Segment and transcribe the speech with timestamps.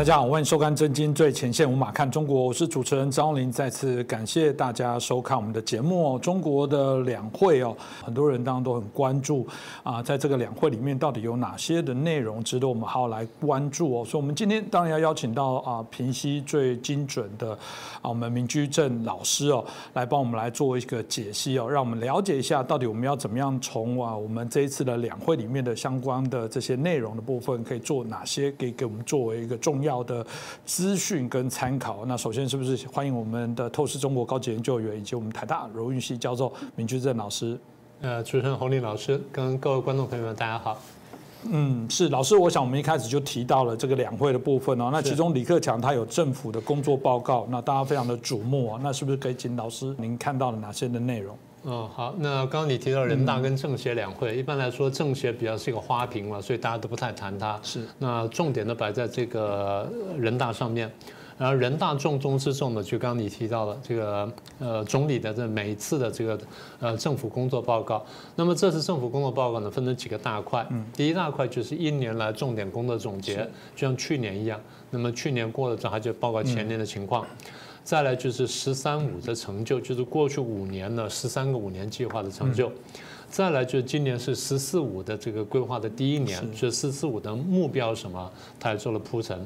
[0.00, 3.52] 大家好，欢迎收看《震惊最前线》，无马看中国，我是主持人张林。
[3.52, 6.18] 再次感谢大家收看我们的节目哦。
[6.18, 9.46] 中国的两会哦，很多人当然都很关注
[9.82, 14.02] 啊，在这个两会里面到底有哪些的内容值得我们好好来关注哦。
[14.02, 17.50] 所以，我们今天当然要邀请到啊，平息最精准的
[18.00, 29.82] 啊，我们民居正老师哦，来帮我们来做一个解析哦，让我们了解一下到底我们要怎么样从啊，我们这一次的两会里面的相关的这些内容的部分，可以做哪些，可以给我们作为一个重。
[29.82, 30.24] 要要的
[30.64, 32.04] 资讯跟参考。
[32.06, 37.58] 那首先是不是欢迎我们的透视中国高级研究员以及我们台大荣誉系教授明居正老师？
[38.00, 40.80] 呃，主持人洪林老师跟各位观众朋友们，大家好。
[41.42, 44.90] 嗯，是老师，我想我们一开始就提到了这个两会的部分哦。
[44.92, 48.80] 那其中李克强他有政府的工作报告，那大家非常的瞩目啊。
[48.82, 51.36] 那是不是可以请老师您看到了哪些的内容？
[51.64, 52.14] 嗯，好。
[52.18, 57.58] 那刚刚你提到人大跟政协两会，一般来说政协比较是一个花瓶嘛，所以大家都不太谈它。
[57.62, 57.86] 是。
[57.98, 60.90] 那重点都摆在这个人大上面，
[61.36, 66.38] 然后人大重中之重的，就刚刚你提到了这个呃总理的这每一次的这个
[66.78, 68.04] 呃政府工作报告。
[68.36, 70.66] 那么这次政府工作报告呢，分成几个大块。
[70.70, 70.84] 嗯。
[70.94, 73.36] 第一大块就是一年来重点工作总结，
[73.76, 74.58] 就像去年一样。
[74.90, 77.24] 那么去年过了之后，他就报告前年的情况。
[77.90, 82.70] 再来就是“十三五”的成就，就是过去五年的十三个五年计划的成就。
[83.28, 89.44] 再来就是今年是“十四五”的这个规划的第一年，就“十四五”的目标什么，他也做了铺陈。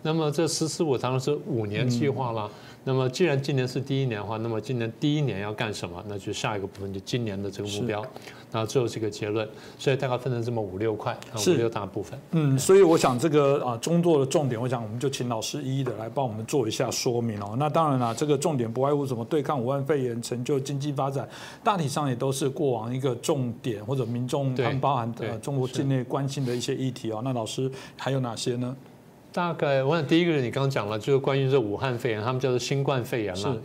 [0.00, 2.50] 那么这“十四五”当然是五年计划了。
[2.82, 6.02] 那么既然今年是第一年的话，那么今年第一年要干什么？
[6.08, 8.02] 那就下一个部分就今年的这个目标，
[8.52, 9.48] 然后最后是一个结论。
[9.78, 12.18] 所以大概分成这么五六块，五六大部分。
[12.30, 17.56] 嗯，所以我想这个啊中作的重点，我想我们就请老师一一的来帮我们做一下说明哦。
[17.58, 21.28] 那当然了，这个重点不外乎什么对抗武汉肺炎、成就经济发展，
[21.64, 27.22] 大体上也都是过往一个重点或者民众他们包含的中国境内关心的一些议题哦。
[27.24, 28.76] 那老师还有哪些呢？
[29.32, 33.56] 大概我想第一个人你刚刚讲了，就是关于这武汉肺炎，他们叫做新冠肺炎嘛。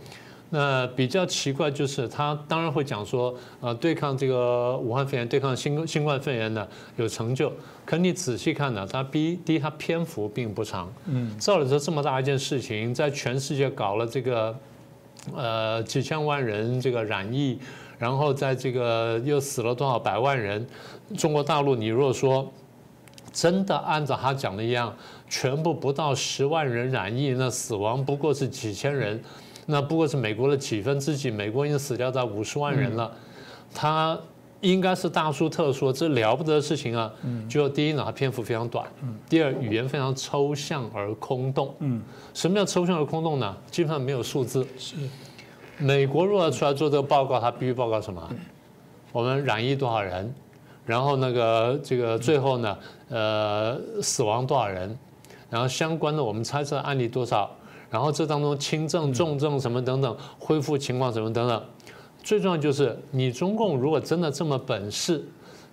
[0.50, 6.66] 那比较奇怪就是他当然会讲说，呃，对抗这个武汉肺炎，对抗新新冠肺炎呢
[6.96, 7.52] 有成就。
[7.84, 10.92] 可你仔细看呢，他第第一，他篇幅并不长。
[11.06, 11.36] 嗯。
[11.38, 14.58] 照理说这么大一件事情，在全世界搞了这个，
[15.34, 17.58] 呃，几千万人这个染疫，
[17.98, 20.66] 然后在这个又死了多少百万人，
[21.16, 22.50] 中国大陆你如果说。
[23.30, 24.92] 真的按照他讲的一样，
[25.28, 29.22] 全部不到十万人染疫，那死亡不过是几千人，
[29.70, 33.12] 那不过是美国的几分之几，美国已经死掉在五十万人了，
[33.74, 34.18] 他
[34.62, 37.12] 应该是大书特书，这了不得的事情啊！
[37.50, 38.82] 就第一呢，他篇幅非常短；
[39.28, 41.74] 第二，语言非常抽象而空洞。
[41.80, 42.00] 嗯，
[42.32, 43.54] 什么叫抽象而空洞呢？
[43.70, 44.66] 基本上没有数字。
[44.78, 44.96] 是，
[45.76, 48.26] 美国如果要出来做这个报告，他必须报告什么？
[49.12, 50.34] 我们染疫多少人？
[50.86, 52.78] 然后那个这个最后呢，
[53.10, 54.98] 呃，死亡多少人？
[55.50, 57.50] 然后相关的我们猜测案例多少？
[57.90, 61.62] 然后这当中轻症、重症什么等等，恢复情况什么等等。
[62.22, 65.24] 最重要就是你中共如果真的这么本事，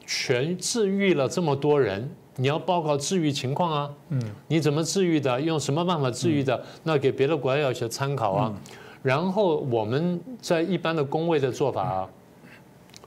[0.06, 3.90] 全治愈了这么多人，你要报告治愈情况啊。
[4.10, 4.22] 嗯。
[4.48, 5.42] 你怎么治愈的？
[5.42, 6.64] 用什么办法治愈的？
[6.84, 8.54] 那给别的国家要些参考啊。
[9.02, 12.10] 然后我们在一般的工位的做法啊。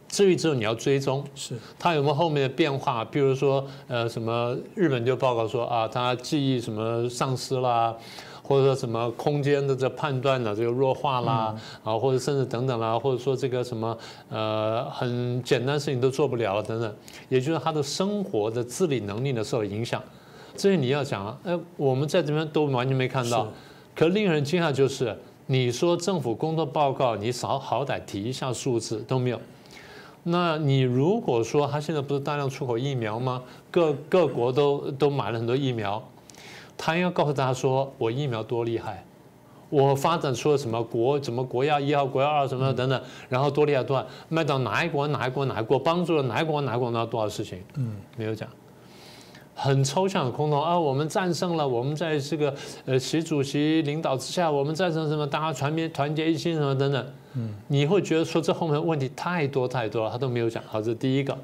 [0.08, 3.04] 治愈之后你要追踪，是他有没有后面的变化？
[3.04, 7.94] 比如说，呃，什么日本就报告说啊，他记忆什么丧失啦，
[8.48, 11.54] 或者说什么空间的这判断呢，这个弱化啦，
[11.84, 13.96] 啊，或者甚至等等啦，或者说这个什么
[14.30, 16.94] 呃很简单事情都做不了等等，
[17.28, 20.02] 也就是他的生活的自理能力呢受影响。
[20.56, 23.46] 这些你要讲啊，哎，我们在这边都完全没看到。
[23.94, 25.14] 可令人惊讶就是，
[25.44, 29.38] 你说政府工作报告，你少好歹提一下数字都没有。
[30.22, 33.42] 那你如果说他现在不是大量出口疫苗吗？
[33.70, 36.02] 各各国都都买了很多疫苗，
[36.78, 39.04] 他应该告诉大家说，我疫苗多厉害，
[39.68, 47.62] 我发展出了什么国什么国药一号、国药二什么等等，然后多厉害多，卖到哪一国哪一国哪一国，帮助了哪一国哪一国那多少事情？
[47.74, 48.48] 嗯，没有讲。
[49.60, 50.78] 很抽象的空洞啊！
[50.78, 52.54] 我们战胜了，我们在这个
[52.86, 55.26] 呃习主席领导之下，我们战胜什么？
[55.26, 57.06] 大家团结团结一心什么等等。
[57.34, 60.62] 嗯，你会觉得说这后面问题太多太多了，他都没有讲。
[60.68, 61.36] 好，这是第一个。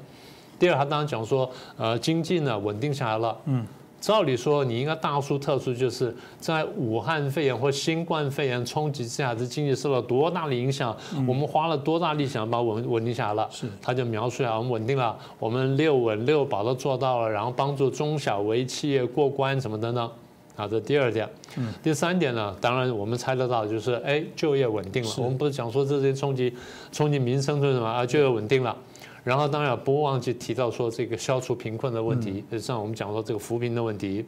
[0.57, 3.37] 第二，他当然讲说，呃，经济呢稳定下来了。
[3.47, 3.67] 嗯。
[4.05, 10.95] 照理说，你应该大书特书，就是在武汉肺炎或新冠肺炎冲击之下，这经济受到多大的影响？
[11.27, 13.49] 我们花了多大力想把稳稳定下来了？
[13.51, 20.07] 是，他就描述下我们稳定了，我们六稳六保都做到了，然后帮助中小微企业过关，什么等等。
[20.55, 21.27] 啊，这第二点。
[21.57, 21.73] 嗯。
[21.81, 25.09] 第三点呢，当然我们猜得到，就是哎，就业稳定了。
[25.17, 26.53] 我们不是讲说这些冲击
[26.91, 28.05] 冲击民生是什么啊？
[28.05, 28.77] 就业稳定了。
[29.25, 34.23] 然后当然不忘记提到说这个消除贫困的问题，像我们讲说这个扶贫的问题。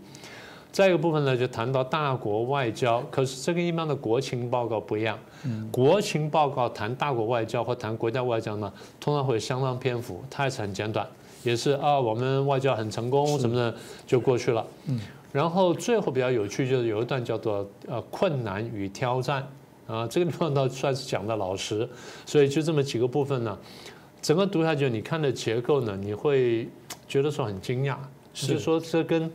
[0.70, 5.18] 再一个部分呢，就谈到大国外交，可是这跟一般的国情报告不一样。
[5.72, 11.08] 国情报告谈大国外交或谈国家外交呢，通常会相当篇幅，它也是很简短，
[11.44, 13.74] 也是啊，我们外交很成功什么的
[14.06, 14.66] 就过去了。
[14.88, 15.00] 嗯，
[15.32, 19.48] 然后最后比较有趣就是有一段叫做呃困难与挑战
[19.88, 21.88] 啊，这个地方倒算是讲的老实，
[22.26, 23.58] 所以就这么几个部分呢，
[24.22, 26.68] 整个读下去你看的结构呢，你会
[27.08, 27.96] 觉得说很惊讶，
[28.34, 29.32] 是说这跟。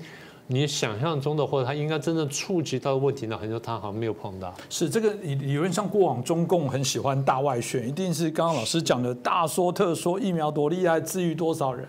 [0.49, 3.39] 你想象中的，或者他应该真正触及到的问题呢？
[3.39, 4.53] 很多他好像没有碰到。
[4.69, 11.89] 是这个理理论上，过往中共很喜欢大外宣，一定是刚刚老师讲的大说特说，疫苗多厉害，治愈多少人。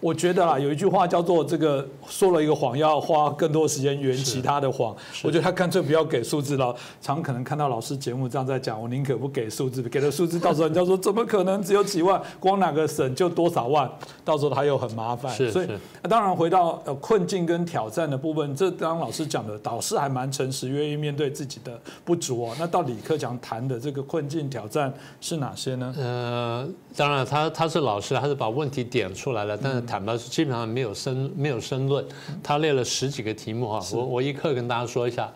[0.00, 4.94] 我觉得啊，有一句话叫做“这个说了一个谎，要花更多时间圆其他的谎”。
[5.24, 6.74] 我觉得他干脆不要给数字了。
[7.00, 12.20] 常可能看到老师节目这样在讲，我宁可不给数字，给了数字，到时候人家说怎么可能只有几万？
[12.38, 13.90] 光哪个省就多少万？
[14.22, 15.34] 到时候他又很麻烦。
[15.50, 15.68] 所以，
[16.02, 22.54] 当然回到呃困境跟挑战的部分，这刚老师讲的，导师还蛮诚实，愿意面对自己的不足哦。
[22.58, 25.94] 那到李克强谈的这个困境挑战是哪些呢？
[25.96, 29.85] 呃，当然他他是老师，他是把问题点出来了，但是。
[29.86, 32.04] 坦白说，基本上没有申没有申论，
[32.42, 35.32] 他列了十几个题目哈，我我一刻跟大家说一下。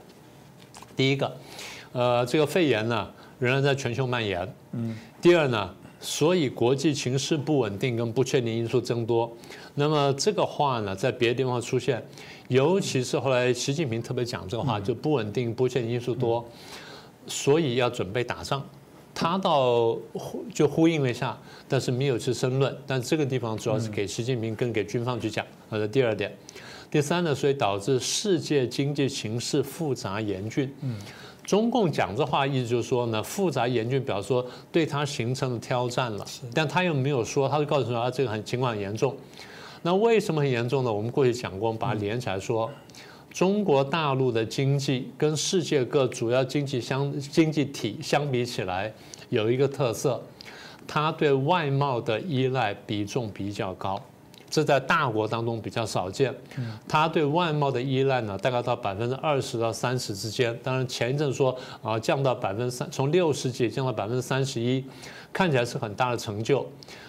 [0.96, 1.36] 第一个，
[1.92, 3.08] 呃，这个肺炎呢
[3.38, 4.54] 仍然在全球蔓延。
[4.72, 4.94] 嗯。
[5.22, 9.30] 第二呢，所以国际情势不稳定跟不确定因素增多。
[9.74, 12.02] 那么这个话呢，在别的地方出现，
[12.48, 16.44] 尤其是后来习近平特别讲这个话，就不稳定、不确定因素多，
[17.26, 18.62] 所以要准备打仗。
[19.20, 19.98] 他倒
[20.50, 21.38] 就呼应了一下，
[21.68, 22.74] 但是没有去申论。
[22.86, 25.44] 但这个地方主要是给习近平跟给军方去讲。
[25.68, 26.34] 好的，第二点，
[26.90, 30.74] 第三呢，所以导致世界经济形势复杂严峻。
[30.80, 30.96] 嗯，
[31.44, 36.24] 中共讲这话意思就是说呢，复杂严峻，表示说对他形成了挑战了。
[36.54, 39.14] 但他又没有说，他就告诉说啊，这个很情况很严重。
[39.82, 40.90] 那为什么很严重呢？
[40.90, 42.70] 我们过去讲过，我们把它连起来说。
[43.32, 48.92] 中国大陆的经济跟世界各主要经济相经济体相比起来，
[49.30, 50.22] 有一个特色，
[50.86, 54.00] 它对外贸的依赖比重比较高，
[54.50, 56.34] 这在大国当中比较少见。
[56.86, 60.56] 它对外贸的依赖呢，大概到百分之二十到三十之间。
[60.62, 64.84] 当然前一阵说啊，降到百分之三，从六十几降到百分之三十一，
[65.32, 66.66] 看起来是很大的成就。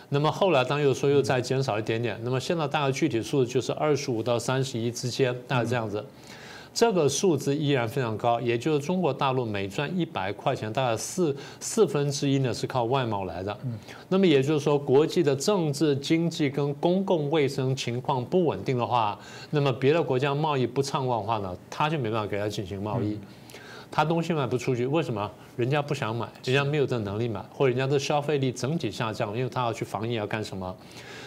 [0.10, 6.06] 那么后来当又说又再减少一点点，那么现在大概具体数字就是二十五到三十一之间，大概这样子，
[6.74, 13.58] 这个数字依然非常高，也就是中国大陆每赚一百块钱，大概四四分之一呢是靠外贸来的。
[14.08, 19.20] 那么也就是说，国际的政治、经济跟公共卫生情况不稳定的话，
[19.50, 23.20] 那么别的国家贸易不畅旺的话呢，他就没办法给他进行贸易。
[23.94, 25.30] 他东西卖不出去，为什么？
[25.58, 30.74] 人家不想买，人家没有这能力买，或者人家的消费力整体下降，因为他要去防疫要干什么？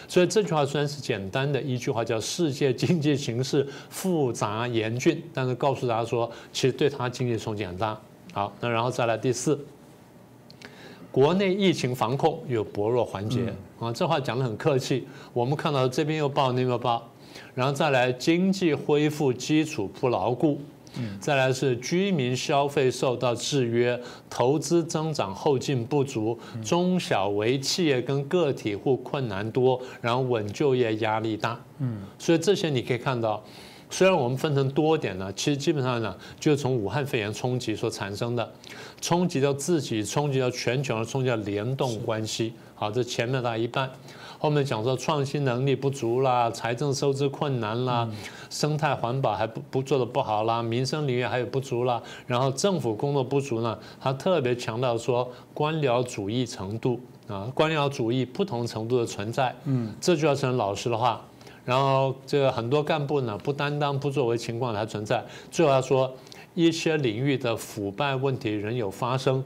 [0.07, 7.99] 所以这句话虽然是简单的一句话，叫世界经济形势复杂严峻，但是告诉大家说，其实对它经济冲击很大。
[8.33, 9.59] 好，那然后再来第四，
[11.11, 13.41] 国内疫情防控有薄弱环节
[13.79, 15.07] 啊，这话讲的很客气。
[15.33, 17.09] 我们看到这边又报那边报，
[17.53, 20.59] 然后再来经济恢复基础不牢固。
[21.19, 23.99] 再来是居民消费受到制约，
[24.29, 31.59] 投资增长后劲不足，中小微企业跟个体户困难多，然后稳就业压力大。
[31.79, 33.43] 嗯，所以这些你可以看到，
[33.89, 38.53] 虽然我们分成多点呢，其实基本上呢，就是从武汉肺炎冲击所产生的，
[39.01, 42.53] 冲击到自己，冲击到全球的冲击到联动关系。
[42.73, 43.89] 好，这前面大概一半。
[44.37, 48.07] 后面讲说创新能力不足啦，财政收支困难啦，
[48.49, 61.21] 生态环保还不不做的不好啦，民生领域还有不足啦，然后政府工作不足呢，他特别强调说官僚主义程度啊，官僚主义不同程度的存在，嗯，这就要成老实的话，
[61.63, 66.13] 然后这个很多干部呢不担当不作为情况还存在，最后他说
[66.53, 69.43] 一些领域的腐败问题仍有发生。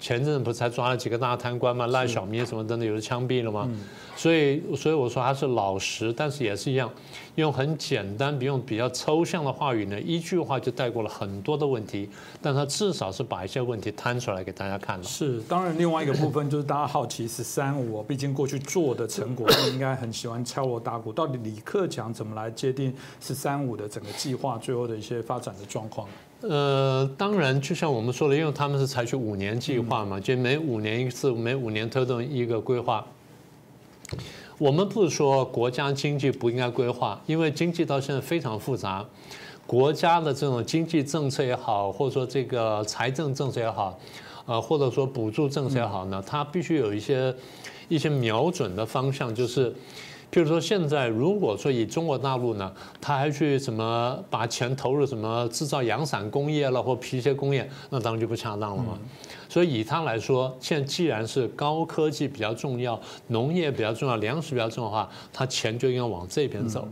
[0.00, 1.86] 前阵子不是才抓了几个大贪官吗？
[1.88, 3.68] 赖小民什么等等，有的枪毙了吗？
[4.16, 6.90] 所以，所以我说他是老实，但是也是一样，
[7.36, 12.08] 用很简单、不用比较抽象的话语呢，一句话就带过了很多的问题。
[12.42, 15.04] 但他至少是把一些问题摊出来给大家看了。
[15.04, 21.12] 是，当然另外一个部分就是大家好奇“十三五”，毕竟过去做的成果，应该很喜欢敲锣打鼓。
[21.12, 26.08] 到底李克强怎么来界定“十三五”的整个计划最后的一些发展的状况？
[26.42, 33.04] 呃，当然，就像我们说的，因为他们是采取五年计划嘛，就每五年一次，每五年推动一个规划。
[34.56, 39.04] 我们不是说国家经济不应该规划，因为经济到现在非常复杂，
[39.66, 43.98] 国家的这种经济政策也好，或者说这个财政政策也好，
[44.46, 47.34] 呃，或者说补助政策也好呢，它必须有一些
[47.88, 49.74] 一些瞄准的方向，就是
[50.32, 58.98] 譬如说现在如果说以中国大陆呢，他还去什么把钱投入什么制造阳伞工业了或皮鞋工业，那当然就不恰当了嘛。
[59.48, 66.86] 所以以他来说，现在既然是高科技比较重要，农业比较重要，粮食比较重要的话，他钱就应该往这边走。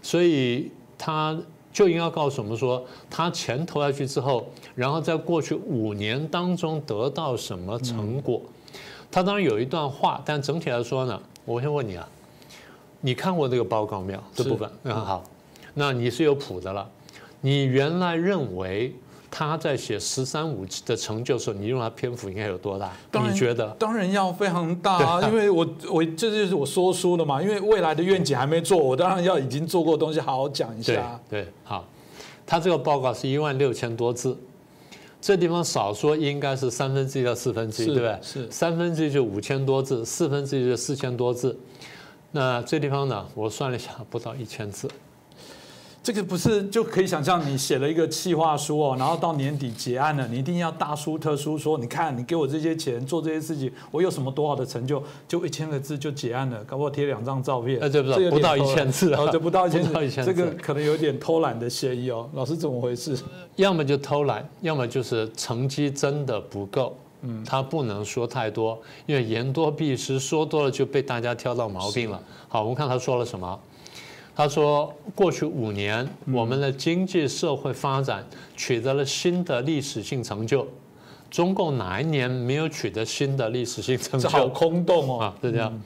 [0.00, 1.36] 所以他
[1.72, 8.40] 就应该告诉我们说，他钱投下去之后，然后在过去五年当中得到什么成果。
[9.10, 12.08] 他当然有一段话，但整体来说呢，我先问你啊，
[13.00, 14.22] 你看过这个报告没有？
[14.34, 15.24] 这部分嗯好，
[15.74, 16.88] 那你是有谱的了。
[17.40, 18.94] 你原来认为？
[19.30, 22.90] 他在写“十三五”的成就的时候，你用他篇幅应该有多大？
[23.12, 23.68] 你觉得？
[23.78, 25.20] 当然要非常大啊！
[25.28, 27.40] 因为我我这就是我说书的嘛。
[27.40, 31.20] 因为未来的愿景还没做，我当然要已经做过东西好好讲一下。
[31.28, 31.84] 对，好。
[32.46, 34.34] 他这个报告是一万六千多字，
[35.20, 38.18] 这地方少说应该是三分之一到四分之一，对不对？
[38.22, 41.54] 是三分之一就五千多字，四分之一就四千多字。
[42.30, 44.88] 那这地方呢，我算了一下，不到一千字。
[46.00, 59.82] 这个不是就可以想象，你写了一个企划书哦，然后到年底结案了，你一定要大书特书说，你看你给我这些钱做这些事情，我有什么多好的成就，就一千个字就结案了，搞不好贴两张照片，这不不到一千字啊，这不到一千
[60.24, 62.26] 字，这个可能有点偷懒的嫌疑哦。
[62.32, 63.14] 老师怎么回事？
[63.56, 66.96] 要么就偷懒，要么就是成绩真的不够。
[67.22, 72.22] 嗯，他不能说太多，因为言多必失，说多了就被大家挑到毛病了。
[72.48, 73.58] 好，我们看他说了什么。
[74.36, 78.24] 他说：“过去五年，我们的经济社会发展
[78.56, 80.64] 取得了新的历史性成就。
[81.28, 84.28] 中共哪一年没有取得新的历史性成就？
[84.28, 85.24] 好空洞哦！
[85.24, 85.82] 啊，是这样。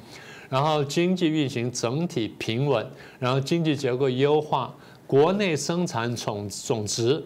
[0.50, 2.86] 然后经济运行整体平稳，
[3.18, 4.74] 然后经济结构优化，
[5.06, 7.24] 国内生产总总值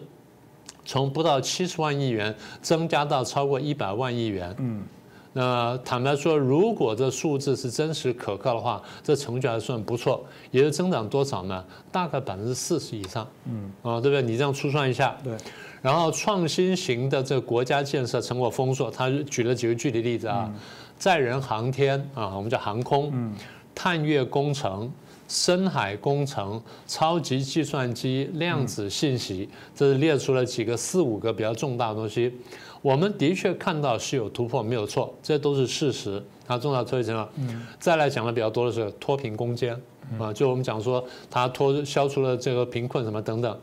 [0.87, 4.55] 从不到七十万亿元增加到超过一百万亿元。
[4.57, 4.83] 嗯。”
[5.33, 11.63] 那坦白说，如果这数字是真实可靠的话，这成绩还算不错，也是增长多少呢？
[11.91, 13.27] 大概百分之四十以上。
[13.45, 14.21] 嗯，啊，对不对？
[14.23, 15.15] 你这样粗算一下。
[15.23, 15.37] 对。
[15.79, 20.51] 然后创新型的这个国家建设成果丰硕，他举了几个具体例子啊，
[20.97, 23.13] 载人航天啊，我们叫航空，
[23.75, 24.91] 探月工程、
[25.27, 32.33] 深海工程、超级计算机、量子信息，这是列出了几个四五个比较重大的东西。
[32.81, 36.23] 我们的确看到是有突破，没有错，这都是事实。
[36.47, 37.27] 它重要推进了。
[37.77, 39.77] 再来讲的比较多的是脱贫攻坚
[40.17, 43.59] 啊，就我们讲说它脱消除了这个贫困什么等等，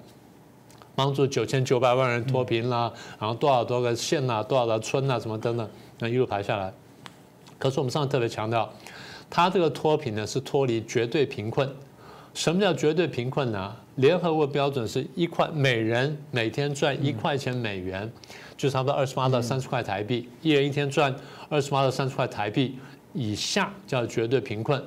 [0.95, 5.67] 帮助九千九百万人脱贫啦，然后多少多个县呐，多少个村呐，什么等等，
[6.01, 6.75] 那一路排下来。
[7.57, 8.71] 可是我们上次特别强调，
[9.37, 11.69] 它这个脱贫呢是脱离绝对贫困。
[12.35, 13.75] 什么叫绝对贫困呢？
[13.97, 18.09] 联合国标准是一块每人每天赚一块钱美元。
[18.57, 21.13] 就差不多二十八到三十块台币，一人一天赚
[21.49, 22.79] 二十八到三十块台币
[23.13, 24.81] 以下叫绝对贫困。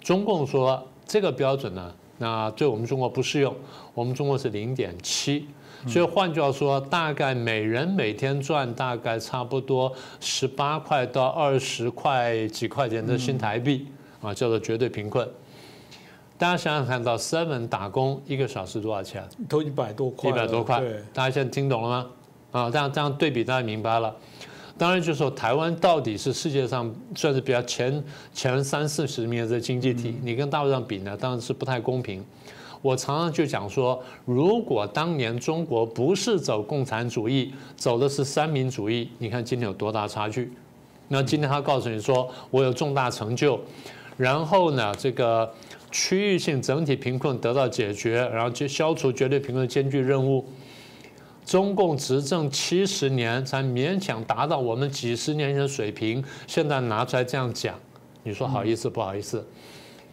[0.00, 3.54] 中共说这个标准呢，那对我们中国不适用，
[3.92, 5.46] 我们中国是零点七，
[5.86, 13.86] 所以换句话说，大概每人每天赚大概差不多十八块到二十块几块钱的新台币
[14.22, 15.28] 啊，叫做绝对贫困。
[16.36, 19.22] 大家想想看到 seven 打工一个小时多少钱？
[19.48, 20.82] 都一百多块，一百多块。
[21.12, 22.06] 大家现在听懂了吗？
[22.50, 24.14] 啊，这样这样对比，大家明白了。
[24.76, 32.24] 当然，就是说台湾到底是世界上算是比较前前三四十名的经济体，你跟大陆上比呢，当然是不太公平。
[32.84, 40.52] 我常常就讲说，如果当年中国不是走共产主义，走的是三民主义，你看今天有多大差距？
[41.08, 43.58] 那今天他告诉你说，我有重大成就，
[44.18, 45.50] 然后呢，这个
[45.90, 50.44] 区域性整体贫困得到解决，然后就消除绝对贫困的艰巨任务。
[51.46, 57.74] 中共执政七十年才勉强达到我们几十年前的水平，现在拿出来这样讲，
[58.24, 59.42] 你说好意思不好意思？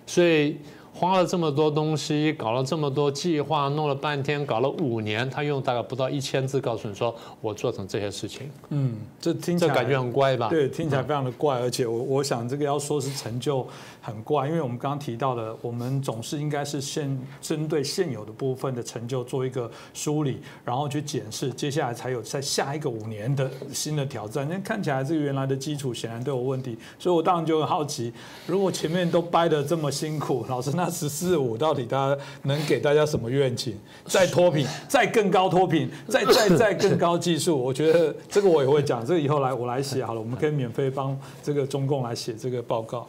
[0.05, 0.55] 所以。
[0.93, 8.49] 花了这么多东西，搞了这么多计划，弄了半天，搞了五年，他用大概不到一千字告诉你说我做成这些事情。
[8.69, 10.49] 嗯，这听起来感觉很怪吧？
[10.49, 13.65] 对，听起来非常的怪，而且我我想这个要说是成就
[14.01, 24.47] 很怪，因为我们刚刚提到的，我们总是应该是现针对现有的部分的成就做一个梳理，然后去检视，接下来才有在下一个五年的新的挑战。
[24.47, 28.13] 那看起来这个原来的基础显然都有问题，所以我当然就很好奇，
[28.45, 30.80] 如果前面都掰得这么辛苦，老师那。
[30.81, 33.75] 那十四五到底他能给大家什么愿景？
[34.05, 37.55] 再脱贫，再更高脱贫，再再再更高技术？
[37.55, 43.07] 我觉得这个我也会讲，这个以后来我来写好了，我们可以免费帮这个中共来写这个报告。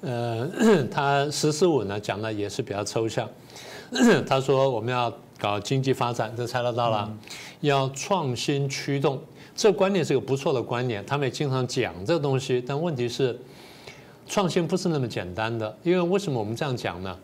[0.00, 0.50] 呃，
[0.90, 3.28] 他十四五呢讲的也是比较抽象。
[4.26, 7.08] 他说我们要搞经济发展，这猜得到了，
[7.60, 9.22] 要创新驱动，
[9.54, 13.38] 这观念是个不错的观念，他们也经常讲这个东西，但问题是。
[14.28, 17.16] 创新不是那么简单的，因为为什么我们这样讲呢？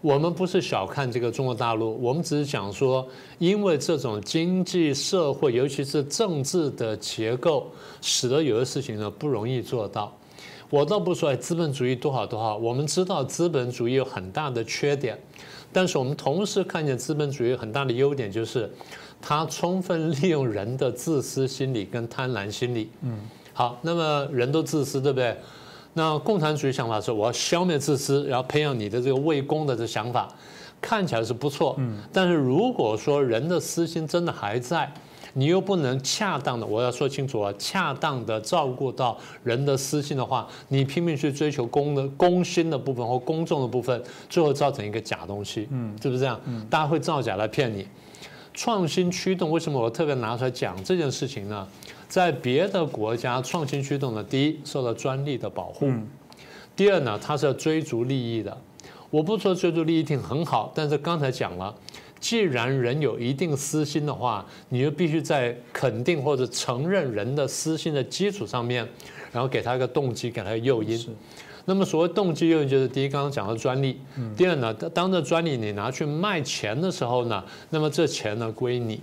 [0.00, 7.66] 我们不是小看这个中国大陆，我们只是讲说，因为这种经济社会，尤其是政治的结构，
[8.02, 10.14] 使得有的事情呢不容易做到。
[10.68, 15.18] 我倒不说哎，资本主义多好多好，我们知道资本主义有很大的缺点，
[15.72, 18.70] 但是我们同时看见资本主义很大的优点，就是
[19.22, 22.90] 它充分利用人的自私心理跟贪婪心理。
[23.00, 23.18] 嗯，
[23.54, 25.34] 好，那么人都自私，对不对？
[25.94, 30.28] 那共产主义想法是我要消灭自私，然后培养你的这个为公的这想法，
[30.80, 31.74] 看起来是不错。
[31.78, 34.92] 嗯，但是如果说人的私心真的还在，
[35.32, 45.66] 你又不能恰当的，我要说清楚啊，恰当的照顾到人的私心的话，你拼命去追求公的公心的部分或公众的部分，最后造成一个假东西。
[45.70, 46.40] 嗯，是不是这样？
[46.44, 47.86] 嗯，大家会造假来骗你。
[48.52, 51.66] 创新驱动为什么我特别拿出来讲这件事情呢？
[52.08, 55.90] 在别的国家，创新驱动的，第一受到专利的保护，
[56.76, 58.56] 第二呢，它是要追逐利益的。
[59.10, 61.74] 我不说追逐利益一定很好，但是刚才讲了，
[62.20, 68.86] 既然人有一定私心的话，你就必须在肯定或者承认人的私心的基础上面，
[69.32, 71.16] 然后给他一个动机，给他一个诱因。
[71.64, 73.98] 那么所谓动机诱因，就是第一刚刚讲的专利，
[74.36, 79.00] 第二呢，当这专利你拿去卖钱的时候呢，那么这钱呢归你。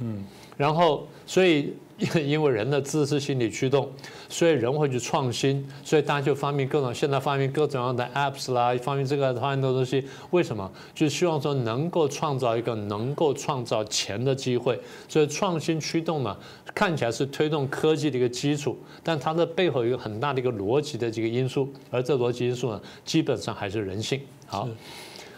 [0.57, 1.73] 然后，所以
[2.25, 3.89] 因为人的自私心理驱动，
[4.27, 10.71] 所以人会去创新，所以大家就发明各种，现在发明各种各样的 apps 啦，发明这个发明的东西，为什么？
[10.95, 14.79] 就是希望说能够创造一个能够创造钱的机会。
[15.07, 16.35] 所以创新驱动呢，
[16.73, 24.19] 看起来是推动科技的一个基础，但它的背后有一个很大的一个逻辑的这个因素，而这逻辑因素呢，基本上还是人性。
[24.47, 24.67] 好。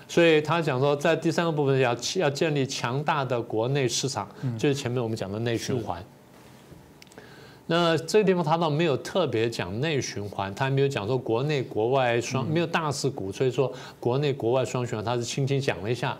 [0.05, 4.29] 所以他讲说，在第三个部分要要建立强大的国内市场，
[4.60, 6.03] 就是前面我们讲的内循环。
[7.65, 16.18] 那这个地方他倒没有特别讲内循环，他没有讲说国内国外双，没有大肆鼓吹说国内国外双循环，他是轻轻讲了一下，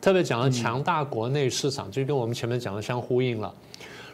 [0.00, 3.54] 特别讲了强大国内市场，就跟我们前面讲的相呼应了。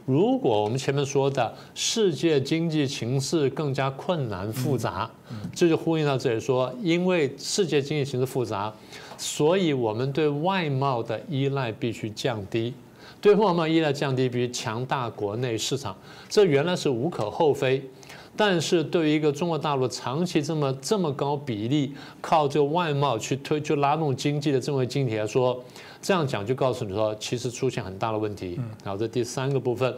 [0.05, 5.11] 如果我们前面说的世界经济形势更加困难复杂，
[5.55, 8.73] 这就呼应到这里说，因为世界经济形势复杂。
[9.19, 12.75] 所以，我们对外贸的依赖必须降低，
[13.21, 15.97] 对外贸依赖降低，必须强大国内市场。
[16.29, 17.83] 这原来是无可厚非，
[18.37, 25.63] 但是对于一个中国大陆长期这么这么高比例靠这个外贸去推、去拉动经济的这么个经济来说，
[26.01, 28.61] 这样讲就告诉你说，其实出现很大的问题。
[28.85, 29.93] 然后这第三个部分，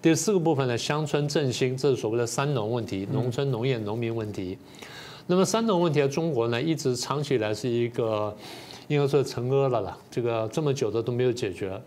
[0.00, 4.58] 第四个部分呢，乡村振兴，这是所谓的三农问题，农村农业农民问题。
[5.28, 8.34] 那么三农问题在中国呢，一直长期以来是一个，
[8.88, 9.96] 应该说沉疴了啦。
[10.10, 11.80] 这个这么久的都没有解决。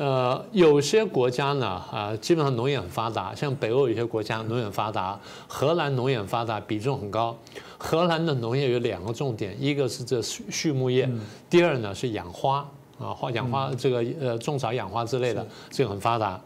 [0.00, 7.36] 呃，有些国家呢，啊，基本上农业很发达，像北欧有些国家农业很发达，荷兰农业很发达，比重很高。
[7.76, 11.06] 荷兰的农业有两个重点，一个是这畜畜牧业，
[11.50, 12.66] 第二呢是养花
[12.98, 16.40] 啊，花养花这个呃种草养花之类的，这个很发达。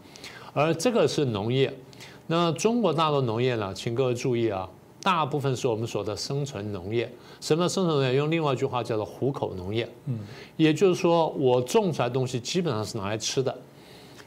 [0.53, 1.73] 而这个是农业，
[2.27, 4.69] 那中国大陆农业呢，请各位注意啊。
[5.05, 7.09] 大部分是我们说的生存农业。
[7.39, 8.15] 什么生存农业？
[8.15, 9.87] 用另外一句话叫做糊口农业。
[10.07, 10.19] 嗯，
[10.57, 13.55] 也就是说，我种出来东西基本上是拿来吃的，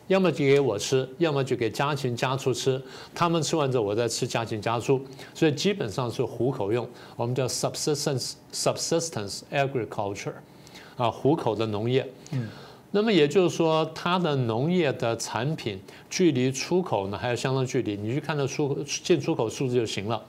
[0.07, 2.79] 要么就给我吃，要么就给家禽家畜吃。
[3.15, 5.01] 他们吃完之后，我再吃家禽家畜，
[5.33, 6.87] 所以基本上是糊口用。
[7.15, 10.33] 我们叫 subsistence subsistence agriculture，
[10.95, 12.07] 啊，糊口的农业。
[12.33, 12.47] 嗯，
[12.91, 20.21] 那么也就是说，它的农业的产品距离出口呢还有相当距离，你去看它出进出口数字就行了。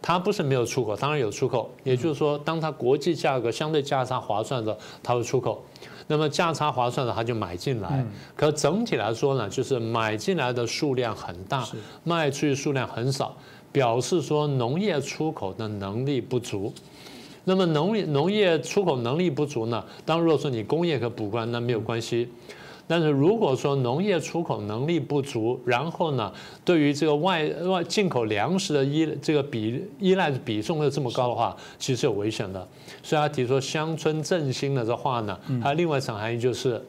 [0.00, 1.70] 它不是没有出口，当然有出口。
[1.84, 5.58] 也就是说，当它国际价格相对价差划算的，它会出口；
[6.06, 8.04] 那么价差划算的，它就买进来。
[8.36, 11.66] 可整体来说呢，就是买进来的数量很大，
[12.04, 13.36] 卖出去数量很少，
[13.70, 16.72] 表示说农业出口的能力不足。
[17.44, 19.84] 那么农业农业出口能力不足呢？
[20.06, 22.28] 当如果说你工业可补关，那没有关系。
[22.92, 26.30] 但是如果说农业出口能力不足，然后呢，
[26.62, 32.68] 对于这个外外进口粮食的依这个比依赖的比重又这么高的话，其实有危险的。
[33.02, 36.84] 所以他提出乡村振兴的这话呢，还有另外一层含义就是，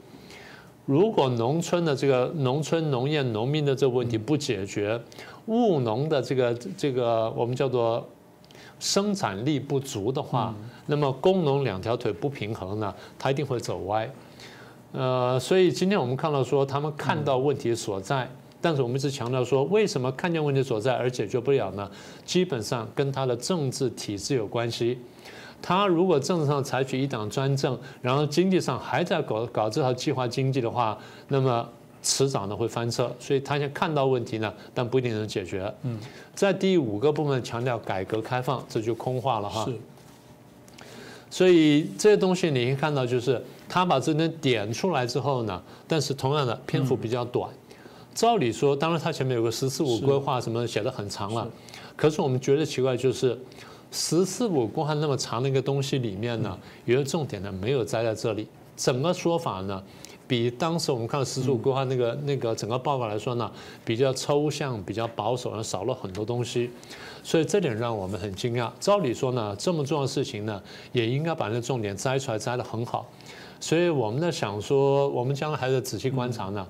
[0.86, 5.00] 如果农村的这个农村农业农民的这个问题不解决，
[5.46, 8.06] 务农的这个这个我们叫做
[8.78, 10.54] 生产力不足的话，
[10.88, 14.10] 那么工农两条腿不平衡呢，它一定会走歪。
[14.93, 18.29] 呃，所以今天我们看到说，他们看到问题所在，
[18.62, 21.89] 但是我们一直强调说，为什么看见问题所在而解决不了呢？
[22.23, 24.99] 基本上跟他的政治体制有关系。
[25.62, 30.97] 他如果政治上采取一党专政，然后经济上还在搞搞这套计划经济的话，
[31.29, 31.67] 那么
[32.03, 35.73] 迟早呢会翻车，所以他先看到问题呢，但不一定能解决。
[35.84, 35.97] 嗯，
[36.36, 39.65] 在第五个部分强调改革开放，这就空话了哈。
[39.65, 39.73] 是。
[41.29, 47.49] 所以这些东西你可以看到，就是他把这点点出来之后呢，但是同样的篇幅比较短。
[48.13, 51.47] 照理说，当然他前面有个“十四五”规划什么写的很长了，
[51.95, 53.36] 可是我们觉得奇怪，就是
[53.91, 58.47] “十四五”规划那么长的一个东西里面呢，有些重点呢没有摘在这里。
[58.78, 59.82] 整个说法呢，
[60.28, 63.52] 比当时我们看“十四五”规划那个那个整个报告来说呢，
[63.84, 66.69] 比较抽象、比较保守，少了很多东西。
[67.23, 68.69] 所以这点让我们很惊讶。
[68.80, 73.08] 照理说呢，这么重要的事情呢，也应该把那重点摘出来，摘得很好。
[73.63, 76.67] 所以我们在想说，我们将来还是仔细观察呢。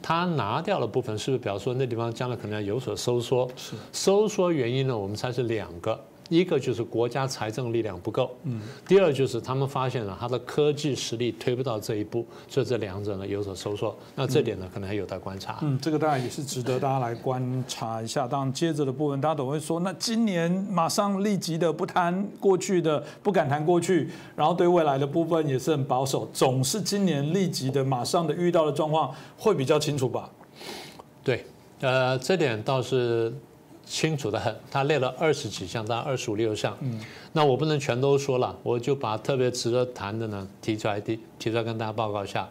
[0.00, 3.48] 他拿掉了部分是不是表示说那地方将来可能要有所收缩？
[3.56, 4.96] 是收缩原因呢？
[4.96, 5.98] 我们猜是两个。
[6.28, 13.96] 一个就是国家财政力量不够，嗯，第二就是他们发现了他的科技实力推不到这一步，所以这两者呢有所收缩。
[14.14, 15.58] 那这点呢可能还有待观察。
[15.62, 18.26] 嗯，这个当然也是值得大家来观察一下。
[18.26, 30.28] 当然接着的部分，大家都会说，那今年马上立即的不谈过去的，不敢谈过去，然后对未来的部分也是很保守，总是今年立即的马上的遇到的状况会比较清楚吧？
[31.22, 31.44] 对，
[31.80, 33.32] 呃，这点倒是。
[33.86, 36.76] 清楚的很，他列了二十几项，大概二十五六项。
[36.80, 37.00] 嗯，
[37.32, 42.46] 那我不能全都说了，我就把特别值得谈的呢提出来，提提出来跟大家报告一下。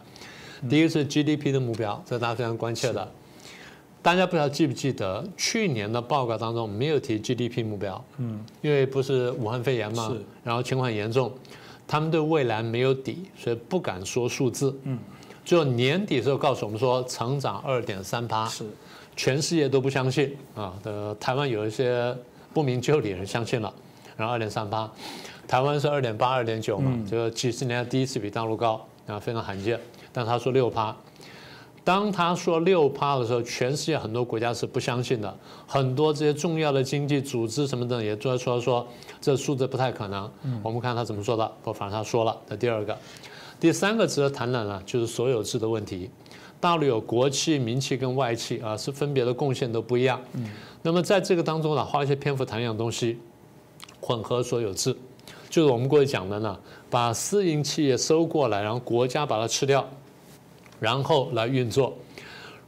[0.70, 3.06] 第一个是 GDP 的目标，这大家非常关切的。
[4.02, 8.02] 大家不知道记不记得去年的报告当中没有提 GDP 目标？
[8.18, 11.30] 嗯，因为不是武汉肺炎嘛，然后情况严重，
[11.86, 14.74] 他们对未来没有底，所以不敢说数字。
[14.84, 14.98] 嗯，
[15.44, 18.48] 就年底的时候告诉我们说成长二点三八。
[18.48, 18.64] 是。
[19.16, 20.74] 全世界都不相信啊！
[20.82, 22.14] 的台湾有一些
[22.52, 23.72] 不明就里人相信了，
[24.14, 24.88] 然后二点三八，
[25.48, 29.80] 台湾是二点八、二点九嘛，就几十年第一次比大陆高啊，非常罕见。
[30.12, 30.94] 但他说六趴，
[31.82, 35.34] 当他说六趴的时候，全世界很多国家是不相信的，
[35.66, 38.86] 很多这些重要的经济组织什么的也都说说
[39.20, 40.30] 这数字不太可能。
[40.62, 42.36] 我们看他怎么说的，不，反正他说了。
[42.48, 42.96] 那第二个，
[43.58, 46.10] 第三个值得谈的呢，就是所有制的问题。
[46.60, 50.20] 大陆有国企、民企跟外企啊，是分别的贡献都不一样。
[50.82, 53.18] 那么在这个当中呢，花一些篇幅谈一样东西，
[54.00, 54.96] 混合所有制，
[55.50, 59.86] 就是我们过去讲的呢，把私营企业收过来，然后国家把它吃掉，
[60.80, 61.92] 然后来运作。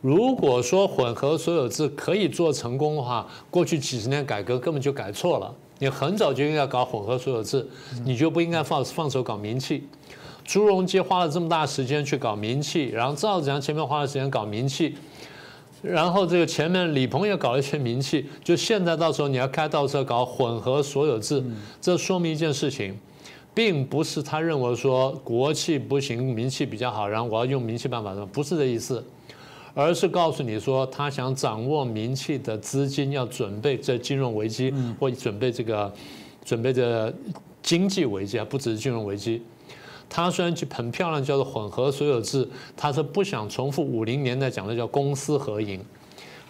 [0.01, 5.55] 如果说混合所有制可以做成功的话，过去几十年改革根本就改错了。
[5.81, 7.67] 你很早就应该搞混合所有制，
[8.05, 9.87] 你就不应该放放手搞民企。
[10.49, 14.97] 朱镕基花了这么大时间去搞名气，然后赵子阳前面花了时间搞名气，
[15.83, 21.45] 然后这个前面李鹏也搞了一些名气，就现在到时候你要开倒车搞混合所有制，
[21.83, 22.99] 这说明一件事情，
[23.53, 29.05] 并不是他认为说国企不行，名气比较好，然后我要用名气办法，不是这意思，
[29.75, 35.93] 而是告诉你说他想掌握名气的资金，要准备这金融危机或准备这个
[36.43, 37.13] 准备这
[37.63, 39.43] 经济危机啊，不只是金融危机。
[40.09, 45.85] 他虽然去很漂亮，叫做混合所有制，他是不想重复五零年代讲的叫公私合营。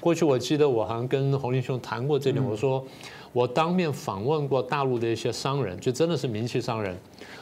[0.01, 2.85] 过去我记得我好像跟洪林兄谈过这点，我说
[3.33, 6.97] 我当面访问过大陆的一些商人，就真的是名气商人。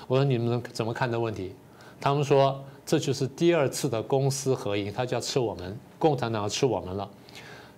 [0.08, 1.52] 我说你们怎么看这问题？
[2.00, 7.08] 他们说这就是第二次的公私合营，他就要吃我们，共产党要吃我们了。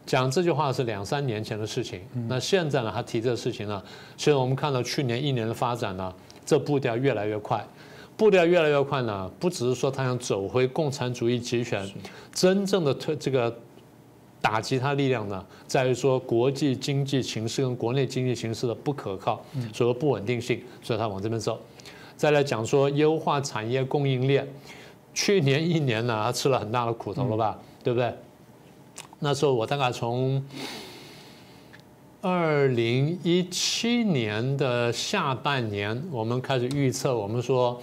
[0.07, 3.83] 讲这句话是两三年前的事情，那现在呢，他提这个事情呢，
[4.17, 6.15] 其实我们看到去年一年的发展呢，
[6.47, 7.67] 这步调越来越快。
[8.19, 11.89] 步调越来越快呢，不只是说他想走回共产主义集权，
[12.33, 13.57] 真正的推这个
[14.41, 19.41] 打击他力量呢，在于说国际经济形势跟国内经济形势的不可靠，
[19.73, 21.61] 所谓不稳定性，所以他往这边走。
[22.17, 24.45] 再来讲说优化产业供应链，
[25.15, 28.13] 去年一年呢，他吃了很大的苦头了吧，对不对？
[29.21, 30.45] 那时候我大概从
[32.21, 37.81] 二零一七年的下半年，我们开始预测，我们说。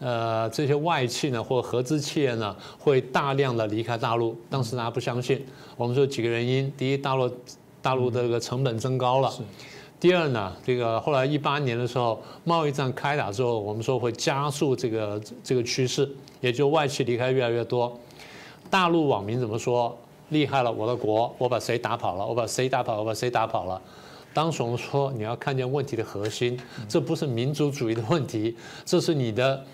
[0.00, 4.36] 呃，这些外企呢，或合资企业呢，会大量的离开大陆。
[4.50, 5.44] 当时大家不相信，
[5.76, 7.30] 我们说几个原因：第一，大陆
[7.80, 9.30] 大陆的这个成本增高了；
[10.00, 17.96] 第二呢，这个后来一八年的时候，贸易战开打之后，我们说会加速这个这个趋势，也就外企离开越来越多。
[18.68, 19.96] 大陆网民怎么说？
[20.30, 22.26] 厉害了，我的国，我把谁打跑了？
[22.26, 22.98] 我把谁打跑？
[22.98, 23.80] 我把谁打跑了？
[24.32, 29.64] 当时我们说，你要看见问题的核心，这不是民族主义的问题，这是你的。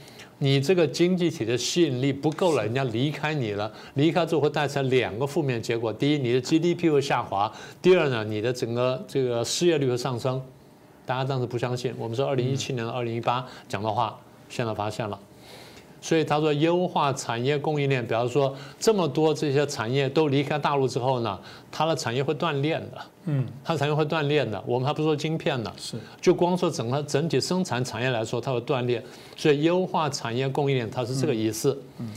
[0.42, 7.50] 你这个经济体的吸引力不够了，人家离开你了，离开之后会带来两个负面结果：第一，你的 GDP 会下滑；
[7.82, 10.40] 第二呢，你的整个这个失业率会上升。
[11.04, 15.18] 大家当时不相信，我们说二零一七年到二零一八讲的话，现在发现了。
[16.00, 21.38] 所以他说优化产业供应链，比方说这么多这些产业都离开大陆之后呢，
[21.70, 22.98] 它的产业会断裂的。
[23.26, 24.62] 嗯，它产业会断裂的。
[24.66, 29.02] 我们还不说晶片呢，是就光说整个整体生产产业来说，它会断裂。
[29.36, 31.78] 所以优化产业供应链，它是这个意思。
[31.98, 32.08] 嗯，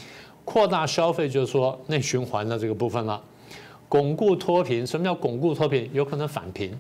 [0.45, 3.21] 扩大消费就是说内循环的这个部分了。
[3.89, 5.89] 巩固脱贫，什么叫巩固脱贫？
[5.93, 6.75] 有可能返贫。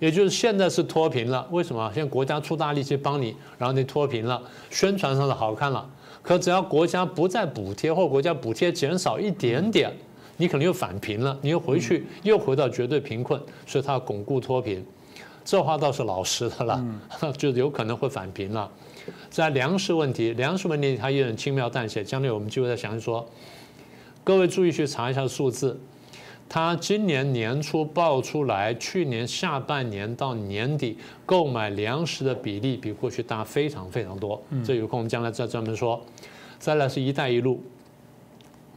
[0.00, 1.88] 也就是现在是脱贫了，为什么？
[1.94, 5.88] 现在国家出大力气帮你，然后你脱贫了，宣传上的好看了。
[6.22, 9.92] 可只要国家不再补贴，或国家补贴减少一点点，
[10.38, 14.84] 你可能又返贫了，你又回去又回到绝对贫困，所以它要巩固脱贫。
[15.44, 16.84] 这话倒是老实的了，
[17.36, 18.70] 就有可能会返贫了。
[19.30, 23.26] 在粮食问题，粮食问题它也很轻描淡写，将来我们就会再详细说。
[24.22, 25.78] 各位注意去查一下数字。
[26.52, 34.42] 他今年年初报出来，去年下半年到年底购买粮食的比例比过去大非常非常多。
[34.64, 36.00] 这有空我们将来再专门说。
[36.58, 37.62] 再来是一带一路，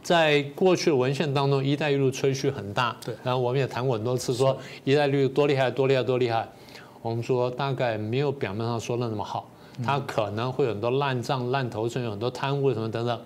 [0.04, 2.96] 在过去的文献当中，一带一路吹嘘很大。
[3.04, 3.12] 对。
[3.24, 6.48] 然后我们也谈过很多次，说一带一路多厉害，多厉害，多厉害。
[7.02, 9.50] 我们说大概没有表面上说的那么好，
[9.84, 13.20] 它可能会有很多烂账、烂头，甚至有很多贪污什么等等。